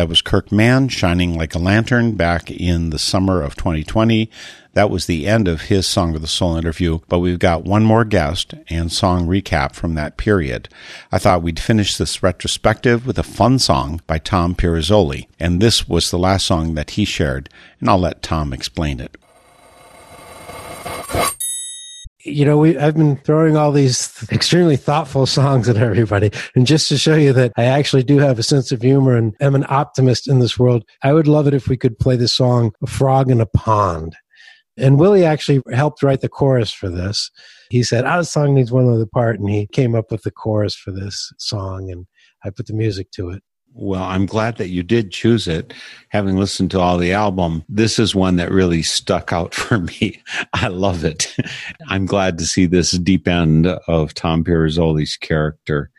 That 0.00 0.08
was 0.08 0.22
Kirk 0.22 0.50
Mann, 0.50 0.88
Shining 0.88 1.36
Like 1.36 1.54
a 1.54 1.58
Lantern, 1.58 2.12
back 2.12 2.50
in 2.50 2.88
the 2.88 2.98
summer 2.98 3.42
of 3.42 3.54
2020. 3.54 4.30
That 4.72 4.88
was 4.88 5.04
the 5.04 5.26
end 5.26 5.46
of 5.46 5.64
his 5.64 5.86
Song 5.86 6.14
of 6.14 6.22
the 6.22 6.26
Soul 6.26 6.56
interview, 6.56 7.00
but 7.10 7.18
we've 7.18 7.38
got 7.38 7.66
one 7.66 7.84
more 7.84 8.06
guest 8.06 8.54
and 8.70 8.90
song 8.90 9.26
recap 9.26 9.74
from 9.74 9.96
that 9.96 10.16
period. 10.16 10.70
I 11.12 11.18
thought 11.18 11.42
we'd 11.42 11.60
finish 11.60 11.98
this 11.98 12.22
retrospective 12.22 13.06
with 13.06 13.18
a 13.18 13.22
fun 13.22 13.58
song 13.58 14.00
by 14.06 14.16
Tom 14.16 14.54
Pirozzoli, 14.54 15.26
and 15.38 15.60
this 15.60 15.86
was 15.86 16.10
the 16.10 16.18
last 16.18 16.46
song 16.46 16.72
that 16.76 16.92
he 16.92 17.04
shared, 17.04 17.50
and 17.78 17.90
I'll 17.90 17.98
let 17.98 18.22
Tom 18.22 18.54
explain 18.54 19.00
it. 19.00 19.18
You 22.22 22.44
know, 22.44 22.58
we 22.58 22.76
I've 22.76 22.96
been 22.96 23.16
throwing 23.16 23.56
all 23.56 23.72
these 23.72 24.26
extremely 24.30 24.76
thoughtful 24.76 25.26
songs 25.26 25.68
at 25.68 25.76
everybody, 25.76 26.30
and 26.54 26.66
just 26.66 26.88
to 26.88 26.98
show 26.98 27.14
you 27.14 27.32
that 27.32 27.52
I 27.56 27.64
actually 27.64 28.02
do 28.02 28.18
have 28.18 28.38
a 28.38 28.42
sense 28.42 28.72
of 28.72 28.82
humor 28.82 29.16
and 29.16 29.34
am 29.40 29.54
an 29.54 29.64
optimist 29.68 30.28
in 30.28 30.38
this 30.38 30.58
world, 30.58 30.84
I 31.02 31.12
would 31.12 31.26
love 31.26 31.46
it 31.46 31.54
if 31.54 31.68
we 31.68 31.76
could 31.76 31.98
play 31.98 32.16
the 32.16 32.28
song 32.28 32.72
"A 32.82 32.86
Frog 32.86 33.30
in 33.30 33.40
a 33.40 33.46
Pond." 33.46 34.16
And 34.76 34.98
Willie 34.98 35.24
actually 35.24 35.62
helped 35.72 36.02
write 36.02 36.20
the 36.20 36.28
chorus 36.28 36.72
for 36.72 36.88
this. 36.88 37.30
He 37.70 37.82
said, 37.82 38.04
ah, 38.04 38.16
"Our 38.16 38.24
song 38.24 38.54
needs 38.54 38.72
one 38.72 38.88
other 38.88 39.06
part," 39.06 39.38
and 39.40 39.48
he 39.48 39.66
came 39.66 39.94
up 39.94 40.10
with 40.10 40.22
the 40.22 40.30
chorus 40.30 40.74
for 40.74 40.90
this 40.90 41.32
song, 41.38 41.90
and 41.90 42.06
I 42.44 42.50
put 42.50 42.66
the 42.66 42.74
music 42.74 43.10
to 43.12 43.30
it. 43.30 43.42
Well, 43.74 44.02
I'm 44.02 44.26
glad 44.26 44.56
that 44.56 44.68
you 44.68 44.82
did 44.82 45.12
choose 45.12 45.46
it. 45.46 45.72
Having 46.08 46.36
listened 46.36 46.70
to 46.72 46.80
all 46.80 46.98
the 46.98 47.12
album, 47.12 47.64
this 47.68 47.98
is 47.98 48.14
one 48.14 48.36
that 48.36 48.50
really 48.50 48.82
stuck 48.82 49.32
out 49.32 49.54
for 49.54 49.78
me. 49.78 50.22
I 50.52 50.68
love 50.68 51.04
it. 51.04 51.34
I'm 51.88 52.06
glad 52.06 52.38
to 52.38 52.46
see 52.46 52.66
this 52.66 52.92
deep 52.92 53.28
end 53.28 53.66
of 53.66 54.14
Tom 54.14 54.44
Pirozzoli's 54.44 55.16
character. 55.16 55.90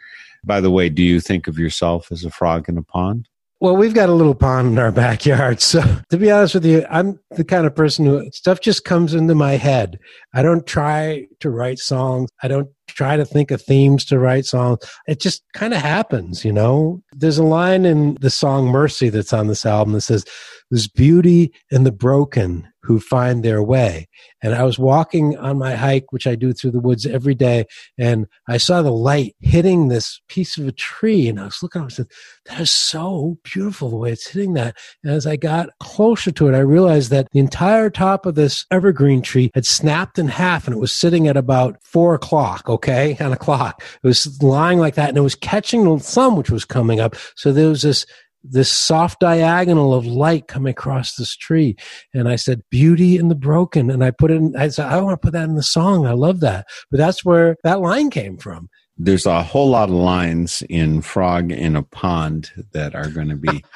By 0.44 0.60
the 0.60 0.72
way, 0.72 0.90
do 0.90 1.04
you 1.04 1.22
think 1.22 1.48
of 1.48 1.60
yourself 1.60 2.12
as 2.12 2.26
a 2.26 2.32
frog 2.32 2.68
in 2.68 2.78
a 2.78 2.84
pond? 2.84 3.28
Well, 3.62 3.78
we've 3.78 3.93
got 3.93 4.09
a 4.09 4.14
little 4.14 4.34
pond 4.34 4.70
in 4.70 4.80
our 4.80 4.91
backyard. 4.91 5.62
So, 5.62 5.84
to 6.09 6.18
be 6.18 6.32
honest 6.32 6.55
with 6.55 6.66
you, 6.66 6.84
I'm 6.89 7.20
the 7.36 7.43
kind 7.43 7.68
of 7.68 7.76
person 7.76 8.07
who 8.07 8.28
stuff 8.32 8.59
just 8.59 8.86
comes 8.86 9.14
into 9.14 9.36
my 9.36 9.51
head. 9.51 9.99
I 10.34 10.41
don't 10.41 10.66
try 10.66 11.28
to 11.41 11.49
write 11.51 11.78
songs. 11.78 12.32
I 12.41 12.47
don't 12.47 12.70
try 12.88 13.18
to 13.18 13.24
think 13.24 13.51
of 13.51 13.62
themes 13.62 14.03
to 14.05 14.18
write 14.18 14.45
songs. 14.45 14.80
It 15.07 15.22
just 15.22 15.43
kind 15.53 15.76
of 15.76 15.82
happens, 15.82 16.43
you 16.43 16.51
know? 16.51 17.03
There's 17.14 17.38
a 17.38 17.43
line 17.43 17.86
in 17.86 18.18
the 18.20 18.32
song 18.32 18.66
Mercy 18.66 19.09
that's 19.09 19.32
on 19.32 19.45
this 19.45 19.64
album 19.64 19.93
that 19.93 20.01
says, 20.01 20.26
There's 20.72 20.88
beauty 20.88 21.53
in 21.70 21.84
the 21.84 21.91
broken 21.91 22.68
who 22.84 23.00
find 23.00 23.44
their 23.44 23.62
way. 23.62 24.08
And 24.42 24.56
I 24.56 24.64
was 24.64 24.80
walking 24.80 25.38
on 25.38 25.58
my 25.58 25.76
hike, 25.76 26.12
which 26.12 26.26
I 26.26 26.36
do 26.36 26.54
through 26.54 26.72
the 26.72 26.80
woods 26.80 27.06
every 27.06 27.36
day, 27.36 27.66
and 27.98 28.28
I 28.48 28.58
saw 28.58 28.82
the 28.82 28.92
light 28.92 29.36
hitting 29.40 29.88
this 29.88 30.20
piece 30.28 30.58
of 30.58 30.68
a 30.68 30.72
tree. 30.72 31.28
And 31.28 31.40
I 31.40 31.46
was 31.46 31.62
looking, 31.62 31.82
I 31.82 31.88
said, 31.90 32.08
That 32.46 32.60
is 32.60 32.72
so 32.72 33.38
beautiful 33.44 33.90
the 33.90 33.98
way 33.98 34.12
it's 34.12 34.28
hitting 34.28 34.54
that. 34.54 34.76
And 35.04 35.14
as 35.14 35.28
I 35.28 35.36
got 35.36 35.70
closer 35.80 36.32
to 36.32 36.48
it, 36.48 36.56
I 36.56 36.60
realized 36.60 37.12
that 37.12 37.28
the 37.32 37.40
entire 37.40 37.90
top 37.90 38.26
of 38.26 38.36
this 38.36 38.66
evergreen 38.72 39.22
tree 39.22 39.52
had 39.54 39.66
snapped 39.66 40.18
in 40.18 40.28
half 40.28 40.68
and 40.68 40.76
it 40.76 40.80
was 40.80 40.92
sitting 40.92 41.28
at 41.28 41.38
about 41.38 41.78
four 41.84 42.16
o'clock, 42.16 42.70
okay, 42.70 43.18
on 43.20 43.32
a 43.32 43.38
clock. 43.38 43.84
It 44.04 44.08
was 44.08 44.42
lying 44.42 44.80
like 44.80 44.96
that 44.96 45.10
and 45.10 45.18
it 45.18 45.22
was 45.22 45.36
catching 45.36 45.84
the 45.84 46.00
sun, 46.00 46.36
which 46.36 46.50
was 46.50 46.66
coming 46.66 47.00
up. 47.00 47.16
So 47.36 47.52
there 47.52 47.70
was 47.70 47.84
this 47.84 48.06
this 48.44 48.72
soft 48.72 49.20
diagonal 49.20 49.94
of 49.94 50.06
light 50.06 50.48
coming 50.48 50.72
across 50.72 51.16
this 51.16 51.36
tree. 51.36 51.76
And 52.14 52.28
I 52.28 52.36
said, 52.36 52.64
beauty 52.70 53.18
in 53.18 53.28
the 53.28 53.36
broken. 53.36 53.89
And 53.89 54.04
I 54.04 54.12
put 54.12 54.32
it 54.32 54.36
in, 54.36 54.56
I 54.56 54.70
said, 54.70 54.88
I 54.88 55.00
want 55.02 55.14
to 55.14 55.26
put 55.26 55.34
that 55.34 55.50
in 55.50 55.56
the 55.56 55.64
song. 55.64 56.06
I 56.06 56.14
love 56.14 56.39
that. 56.42 56.68
But 56.89 56.98
that's 56.98 57.24
where 57.24 57.58
that 57.64 57.82
line 57.82 58.10
came 58.10 58.38
from. 58.38 58.70
There's 59.04 59.26
a 59.26 59.42
whole 59.42 59.70
lot 59.70 59.89
of 59.89 59.96
lines 59.96 60.62
in 60.70 61.02
Frog 61.02 61.52
in 61.52 61.76
a 61.76 61.82
Pond 61.82 62.52
that 62.74 62.94
are 62.94 63.10
going 63.10 63.30
to 63.30 63.36
be, 63.36 63.64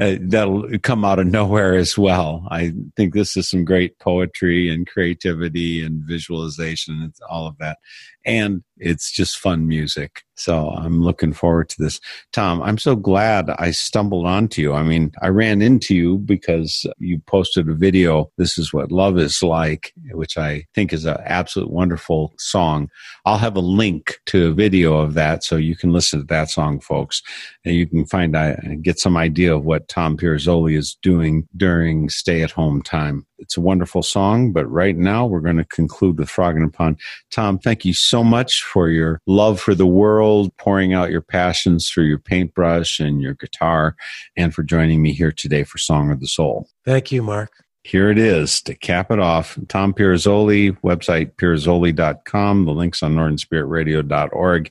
uh, 0.00 0.16
that'll 0.20 0.68
come 0.80 1.04
out 1.04 1.20
of 1.20 1.26
nowhere 1.26 1.76
as 1.76 1.96
well. 1.96 2.46
I 2.50 2.72
think 2.96 3.14
this 3.14 3.36
is 3.36 3.48
some 3.48 3.64
great 3.64 3.98
poetry 4.00 4.68
and 4.68 4.86
creativity 4.86 5.84
and 5.84 6.02
visualization 6.02 7.00
and 7.02 7.14
all 7.28 7.46
of 7.46 7.58
that. 7.58 7.78
And 8.24 8.62
it's 8.76 9.10
just 9.10 9.38
fun 9.38 9.66
music. 9.68 10.22
So 10.34 10.70
I'm 10.70 11.02
looking 11.02 11.34
forward 11.34 11.68
to 11.70 11.82
this. 11.82 12.00
Tom, 12.32 12.62
I'm 12.62 12.78
so 12.78 12.96
glad 12.96 13.50
I 13.50 13.72
stumbled 13.72 14.26
onto 14.26 14.62
you. 14.62 14.72
I 14.72 14.82
mean, 14.82 15.12
I 15.20 15.28
ran 15.28 15.60
into 15.60 15.94
you 15.94 16.16
because 16.18 16.86
you 16.98 17.18
posted 17.26 17.68
a 17.68 17.74
video, 17.74 18.30
This 18.38 18.56
is 18.56 18.72
What 18.72 18.90
Love 18.90 19.18
is 19.18 19.42
Like, 19.42 19.92
which 20.12 20.38
I 20.38 20.64
think 20.74 20.94
is 20.94 21.04
an 21.04 21.18
absolute 21.24 21.70
wonderful 21.70 22.32
song. 22.38 22.88
I'll 23.26 23.36
have 23.36 23.56
a 23.56 23.60
link 23.60 24.18
to 24.26 24.48
a 24.48 24.54
video 24.54 24.96
of 24.96 25.12
that 25.14 25.44
so 25.44 25.56
you 25.56 25.76
can 25.76 25.92
listen 25.92 26.20
to 26.20 26.26
that 26.26 26.48
song, 26.48 26.80
folks. 26.80 27.22
And 27.66 27.74
you 27.74 27.86
can 27.86 28.06
find, 28.06 28.34
uh, 28.34 28.56
get 28.80 28.98
some 28.98 29.18
idea 29.18 29.54
of 29.54 29.64
what 29.64 29.88
Tom 29.88 30.16
Pirozzoli 30.16 30.76
is 30.76 30.96
doing 31.02 31.46
during 31.54 32.08
stay 32.08 32.42
at 32.42 32.50
home 32.50 32.80
time. 32.82 33.26
It's 33.40 33.56
a 33.56 33.60
wonderful 33.60 34.02
song, 34.02 34.52
but 34.52 34.66
right 34.66 34.96
now 34.96 35.26
we're 35.26 35.40
going 35.40 35.56
to 35.56 35.64
conclude 35.64 36.18
with 36.18 36.28
Frog 36.30 36.56
in 36.56 36.62
a 36.62 36.68
Pond. 36.68 36.98
Tom, 37.30 37.58
thank 37.58 37.84
you 37.84 37.94
so 37.94 38.22
much 38.22 38.62
for 38.62 38.88
your 38.88 39.20
love 39.26 39.60
for 39.60 39.74
the 39.74 39.86
world, 39.86 40.56
pouring 40.58 40.92
out 40.92 41.10
your 41.10 41.22
passions 41.22 41.88
through 41.88 42.04
your 42.04 42.18
paintbrush 42.18 43.00
and 43.00 43.20
your 43.20 43.34
guitar, 43.34 43.96
and 44.36 44.54
for 44.54 44.62
joining 44.62 45.02
me 45.02 45.12
here 45.12 45.32
today 45.32 45.64
for 45.64 45.78
Song 45.78 46.10
of 46.10 46.20
the 46.20 46.28
Soul. 46.28 46.68
Thank 46.84 47.10
you, 47.10 47.22
Mark. 47.22 47.50
Here 47.82 48.10
it 48.10 48.18
is 48.18 48.60
to 48.62 48.74
cap 48.74 49.10
it 49.10 49.18
off. 49.18 49.58
Tom 49.68 49.94
Pirozzoli, 49.94 50.78
website 50.82 51.32
pirozzoli.com. 51.36 52.66
The 52.66 52.72
link's 52.72 53.02
on 53.02 53.14
northernspiritradio.org. 53.14 54.70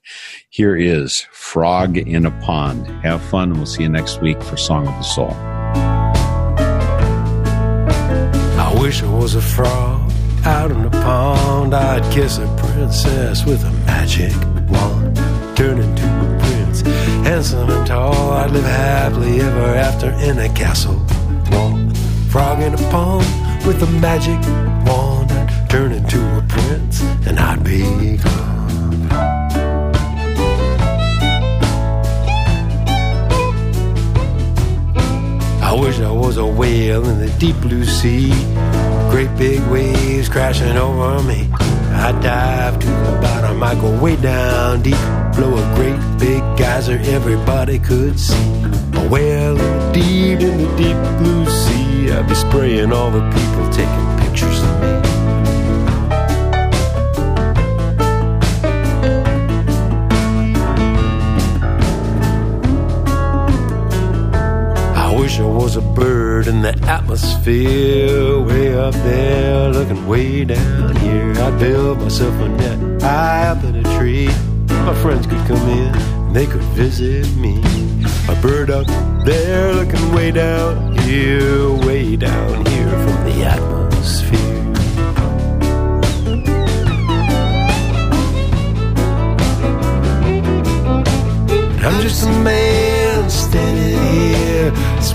Here 0.49 0.76
is 0.76 1.22
Frog 1.32 1.97
in 1.97 2.28
a 2.28 2.32
Pond. 2.41 2.86
Have 3.03 3.22
fun. 3.24 3.49
and 3.49 3.57
We'll 3.57 3.65
see 3.65 3.84
you 3.84 3.89
next 3.89 4.22
week 4.22 4.41
for 4.43 4.57
Song 4.57 4.88
of 4.88 4.93
the 4.93 5.01
Soul. 5.01 5.59
Wish 8.80 9.03
I 9.03 9.11
was 9.11 9.36
a 9.36 9.41
frog 9.41 10.11
out 10.45 10.71
in 10.71 10.84
the 10.84 10.89
pond. 10.89 11.73
I'd 11.73 12.03
kiss 12.13 12.38
a 12.38 12.47
princess 12.57 13.45
with 13.45 13.63
a 13.65 13.71
magic 13.86 14.34
wand, 14.69 15.17
turn 15.57 15.80
into 15.80 16.05
a 16.05 16.39
prince, 16.39 16.82
handsome 17.27 17.69
and 17.69 17.86
tall. 17.86 18.32
I'd 18.32 18.51
live 18.51 18.63
happily 18.63 19.41
ever 19.41 19.75
after 19.75 20.11
in 20.27 20.39
a 20.39 20.49
castle 20.53 20.95
wall. 21.51 21.77
Frog 22.30 22.61
in 22.61 22.73
a 22.73 22.89
pond 22.89 23.27
with 23.67 23.84
a 23.84 23.91
magic 23.99 24.39
wand, 24.88 25.32
I'd 25.32 25.69
turn 25.69 25.91
into 25.91 26.19
a 26.38 26.41
prince, 26.47 27.01
and 27.27 27.38
I'd 27.38 27.63
be 27.63 28.17
gone. 28.17 28.59
Wish 35.80 35.99
I 35.99 36.11
was 36.11 36.38
a 36.38 36.45
whale 36.45 37.07
in 37.07 37.19
the 37.19 37.30
deep 37.39 37.55
blue 37.61 37.86
sea. 37.86 38.30
Great 39.11 39.34
big 39.38 39.61
waves 39.71 40.27
crashing 40.27 40.77
over 40.77 41.23
me. 41.23 41.49
I 41.53 42.11
dive 42.21 42.80
to 42.80 42.88
the 42.88 43.19
bottom, 43.21 43.63
I 43.63 43.75
go 43.75 43.97
way 44.01 44.15
down 44.17 44.82
deep. 44.82 45.03
Blow 45.36 45.55
a 45.55 45.75
great 45.75 45.99
big 46.19 46.41
geyser 46.57 46.99
everybody 47.03 47.80
could 47.80 48.19
see. 48.19 48.36
A 48.93 49.07
whale 49.09 49.57
deep, 49.93 50.39
in 50.41 50.57
the 50.57 50.69
deep 50.77 50.99
blue 51.19 51.45
sea. 51.45 52.11
I'd 52.11 52.27
be 52.27 52.36
spraying 52.36 52.91
all 52.91 53.11
the 53.11 53.21
people 53.32 53.69
taking 53.71 54.07
pictures 54.19 54.61
of 54.61 54.82
me. 54.82 54.98
Wish 65.30 65.39
I 65.39 65.45
was 65.45 65.75
a 65.75 65.82
bird 65.82 66.47
in 66.47 66.63
the 66.63 66.73
atmosphere, 66.88 68.39
way 68.39 68.73
up 68.73 68.95
there, 68.95 69.69
looking 69.69 70.07
way 70.07 70.43
down 70.43 70.95
here. 70.95 71.34
I'd 71.38 71.59
build 71.59 71.99
myself 71.99 72.34
a 72.41 72.49
net 72.49 73.01
high 73.01 73.47
up 73.49 73.63
in 73.63 73.75
a 73.75 73.84
tree. 73.95 74.30
My 74.88 74.95
friends 75.03 75.27
could 75.27 75.45
come 75.45 75.69
in 75.69 75.93
and 75.93 76.36
they 76.36 76.47
could 76.47 76.63
visit 76.73 77.27
me. 77.36 77.61
A 78.27 78.36
bird 78.41 78.71
up 78.71 78.88
there, 79.23 79.71
looking 79.75 80.11
way 80.13 80.32
down 80.32 80.97
here, 80.97 81.69
way 81.86 82.15
down 82.15 82.65
here 82.65 82.68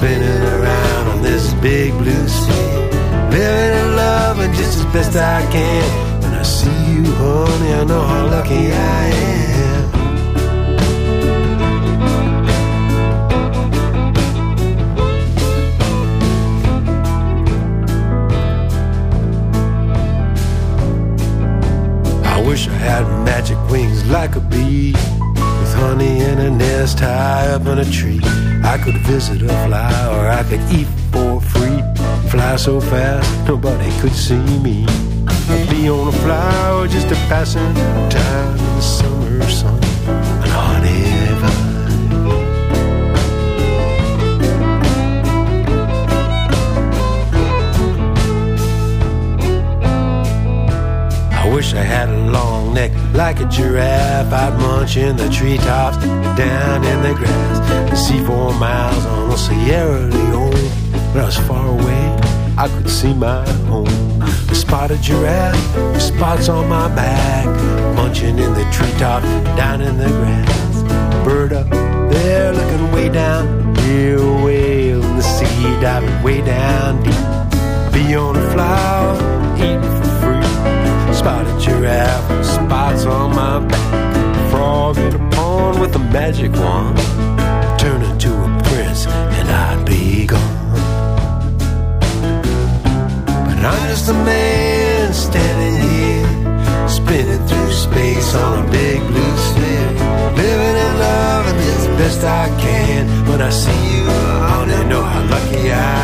spinning 0.05 0.43
around 0.43 1.07
on 1.09 1.23
this 1.23 1.55
big 1.55 1.91
blue 1.93 2.29
sea. 2.29 2.53
Living 3.31 3.73
in 3.83 3.97
love 3.97 4.39
and 4.39 4.55
just 4.55 4.79
as 4.79 4.85
best 4.93 5.17
I 5.17 5.41
can. 5.51 6.23
When 6.23 6.35
I 6.35 6.43
see 6.43 6.81
you, 6.95 7.05
honey, 7.23 7.73
I 7.73 7.85
know 7.85 8.03
how 8.03 8.27
lucky 8.27 8.73
I 8.73 9.05
am. 9.31 9.85
I 22.25 22.47
wish 22.47 22.69
I 22.69 22.73
had 22.73 23.05
magic 23.25 23.59
wings 23.71 24.05
like 24.11 24.37
a 24.37 24.41
bee 24.41 24.93
with 24.93 25.75
honey 25.75 26.21
in 26.21 26.39
a 26.41 26.51
nest 26.51 27.01
high 27.01 27.47
up 27.49 27.67
in 27.67 27.79
a 27.79 27.91
tree. 27.91 28.44
I 28.65 28.79
could 28.79 28.97
visit 28.97 29.43
a 29.43 29.49
flower, 29.67 30.29
I 30.29 30.43
could 30.43 30.61
eat 30.73 30.89
for 31.13 31.41
free. 31.41 31.83
Fly 32.31 32.57
so 32.57 32.81
fast, 32.81 33.29
nobody 33.47 33.91
could 34.01 34.15
see 34.15 34.45
me. 34.59 34.87
I'd 35.29 35.69
be 35.69 35.89
on 35.91 36.09
a 36.09 36.13
flower 36.13 36.89
just 36.89 37.09
a 37.09 37.17
passing 37.29 37.75
time 38.09 38.59
in 38.59 38.75
the 38.77 38.81
summer 38.81 39.43
sun. 39.51 39.79
An 40.43 40.49
honey 40.49 41.35
vine. 41.41 41.74
Wish 51.65 51.75
I 51.75 51.83
had 51.83 52.09
a 52.09 52.31
long 52.31 52.75
neck 52.75 52.93
like 53.15 53.41
a 53.41 53.47
giraffe. 53.47 54.33
I'd 54.33 54.59
munch 54.59 54.97
in 54.97 55.17
the 55.17 55.29
treetops, 55.31 55.97
down 56.37 56.85
in 56.85 57.03
the 57.03 57.15
grass, 57.15 57.59
and 57.91 57.99
see 57.99 58.21
four 58.25 58.53
miles 58.55 59.05
on 59.07 59.31
the 59.31 59.37
Sierra 59.37 60.01
Leone. 60.15 60.69
When 61.13 61.23
I 61.23 61.27
was 61.27 61.39
far 61.49 61.67
away, 61.67 62.05
I 62.59 62.69
could 62.69 62.91
see 62.91 63.15
my 63.15 63.49
home. 63.71 64.23
A 64.51 64.55
spotted 64.55 65.01
giraffe, 65.01 65.77
with 65.93 66.03
spots 66.03 66.49
on 66.49 66.69
my 66.69 66.89
back, 66.95 67.47
munching 67.97 68.39
in 68.39 68.53
the 68.53 68.67
treetop, 68.71 69.23
down 69.57 69.81
in 69.81 69.97
the 69.97 70.09
grass. 70.09 70.77
Bird 71.25 71.53
up 71.53 71.71
there 72.11 72.53
looking 72.53 72.93
way 72.93 73.09
down, 73.09 73.75
hear 73.77 74.19
a 74.19 74.45
whale 74.45 75.03
in 75.03 75.17
the 75.17 75.23
sea, 75.23 75.63
diving 75.81 76.23
way 76.23 76.43
down 76.43 77.03
deep. 77.03 77.93
Be 77.93 78.15
on 78.15 78.37
a 78.37 78.53
flower. 78.53 79.34
With 81.85 82.47
spots 82.47 83.05
on 83.05 83.37
my 83.37 83.59
back. 83.61 84.51
Frog 84.51 84.97
in 84.97 85.15
a 85.15 85.31
pond 85.31 85.81
with 85.81 85.95
a 85.95 85.99
magic 85.99 86.51
wand. 86.53 86.97
Turn 87.79 88.01
into 88.03 88.31
a 88.33 88.63
prince 88.65 89.07
and 89.07 89.51
I'd 89.51 89.85
be 89.85 90.25
gone. 90.25 90.57
But 93.47 93.59
I'm 93.71 93.89
just 93.91 94.09
a 94.09 94.15
man 94.15 95.13
standing 95.13 95.77
here, 95.91 96.89
spinning 96.89 97.47
through 97.47 97.73
space 97.73 98.35
on 98.35 98.67
a 98.67 98.71
big 98.71 99.01
blue 99.07 99.37
sphere. 99.49 99.91
Living 100.41 100.77
and 100.87 100.99
loving 100.99 101.59
as 101.75 101.87
best 101.99 102.25
I 102.25 102.49
can. 102.63 103.29
When 103.29 103.43
I 103.43 103.51
see 103.51 103.83
you, 103.95 104.05
I 104.09 104.63
only 104.63 104.89
know 104.89 105.03
how 105.03 105.23
lucky 105.29 105.71
I 105.71 105.75
am. 105.75 106.04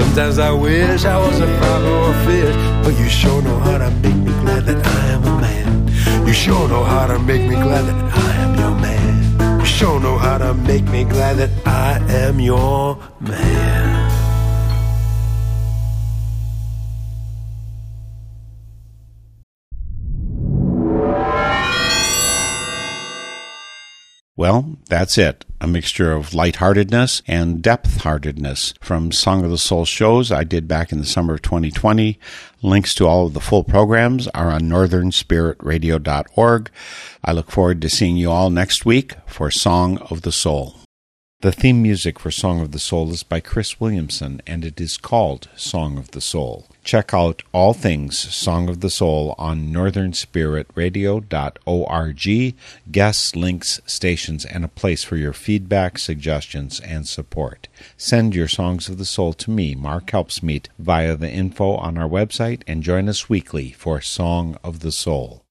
Sometimes 0.00 0.38
I 0.38 0.50
wish 0.50 1.04
I 1.04 1.18
was 1.18 1.38
a 1.40 1.46
frog 1.58 1.84
or 1.84 2.10
a 2.10 2.24
fish, 2.24 2.56
but 2.82 2.98
you 2.98 3.06
sure 3.06 3.42
know 3.42 3.58
how 3.58 3.76
to 3.76 3.90
make 4.00 4.16
me 4.16 4.32
glad 4.40 4.64
that 4.64 4.84
I 4.84 5.06
am 5.08 5.22
a 5.24 5.40
man. 5.42 6.26
You 6.26 6.32
sure 6.32 6.66
know 6.68 6.82
how 6.84 7.06
to 7.06 7.18
make 7.18 7.42
me 7.42 7.54
glad 7.54 7.84
that 7.84 8.16
I 8.16 8.32
am 8.44 8.54
your 8.58 8.74
man. 8.80 9.60
You 9.60 9.66
sure 9.66 10.00
know 10.00 10.16
how 10.16 10.38
to 10.38 10.54
make 10.54 10.84
me 10.84 11.04
glad 11.04 11.36
that 11.36 11.50
I 11.66 11.98
am 12.08 12.40
your 12.40 12.96
man. 13.20 13.90
Well, 24.34 24.79
that's 24.90 25.16
it. 25.16 25.46
A 25.62 25.66
mixture 25.66 26.12
of 26.12 26.34
lightheartedness 26.34 27.22
and 27.26 27.62
depth-heartedness 27.62 28.74
from 28.80 29.12
Song 29.12 29.44
of 29.44 29.50
the 29.50 29.58
Soul 29.58 29.84
shows 29.84 30.32
I 30.32 30.44
did 30.44 30.68
back 30.68 30.92
in 30.92 30.98
the 30.98 31.06
summer 31.06 31.34
of 31.34 31.42
2020. 31.42 32.18
Links 32.62 32.94
to 32.96 33.06
all 33.06 33.26
of 33.26 33.34
the 33.34 33.40
full 33.40 33.64
programs 33.64 34.28
are 34.28 34.50
on 34.50 34.62
northernspiritradio.org. 34.62 36.70
I 37.24 37.32
look 37.32 37.50
forward 37.50 37.80
to 37.82 37.88
seeing 37.88 38.16
you 38.16 38.30
all 38.30 38.50
next 38.50 38.84
week 38.84 39.14
for 39.26 39.50
Song 39.50 39.98
of 40.10 40.22
the 40.22 40.32
Soul. 40.32 40.76
The 41.40 41.52
theme 41.52 41.80
music 41.80 42.18
for 42.18 42.30
Song 42.30 42.60
of 42.60 42.72
the 42.72 42.78
Soul 42.78 43.10
is 43.12 43.22
by 43.22 43.40
Cris 43.40 43.80
Williamson, 43.80 44.42
and 44.46 44.64
it 44.64 44.80
is 44.80 44.98
called 44.98 45.48
Song 45.56 45.96
of 45.96 46.10
the 46.10 46.20
Soul. 46.20 46.66
Check 46.82 47.12
out 47.12 47.42
all 47.52 47.74
things 47.74 48.18
Song 48.18 48.68
of 48.68 48.80
the 48.80 48.90
Soul 48.90 49.34
on 49.38 49.68
northernspiritradio.org, 49.68 52.54
guests, 52.90 53.36
links, 53.36 53.80
stations, 53.86 54.44
and 54.44 54.64
a 54.64 54.68
place 54.68 55.04
for 55.04 55.16
your 55.16 55.32
feedback, 55.32 55.98
suggestions, 55.98 56.80
and 56.80 57.06
support. 57.06 57.68
Send 57.96 58.34
your 58.34 58.48
Songs 58.48 58.88
of 58.88 58.98
the 58.98 59.04
Soul 59.04 59.32
to 59.34 59.50
me, 59.50 59.74
Mark 59.74 60.06
Helpsmeet, 60.06 60.68
via 60.78 61.16
the 61.16 61.30
info 61.30 61.76
on 61.76 61.98
our 61.98 62.08
website, 62.08 62.62
and 62.66 62.82
join 62.82 63.08
us 63.08 63.28
weekly 63.28 63.72
for 63.72 64.00
Song 64.00 64.56
of 64.64 64.80
the 64.80 64.92
Soul. 64.92 65.44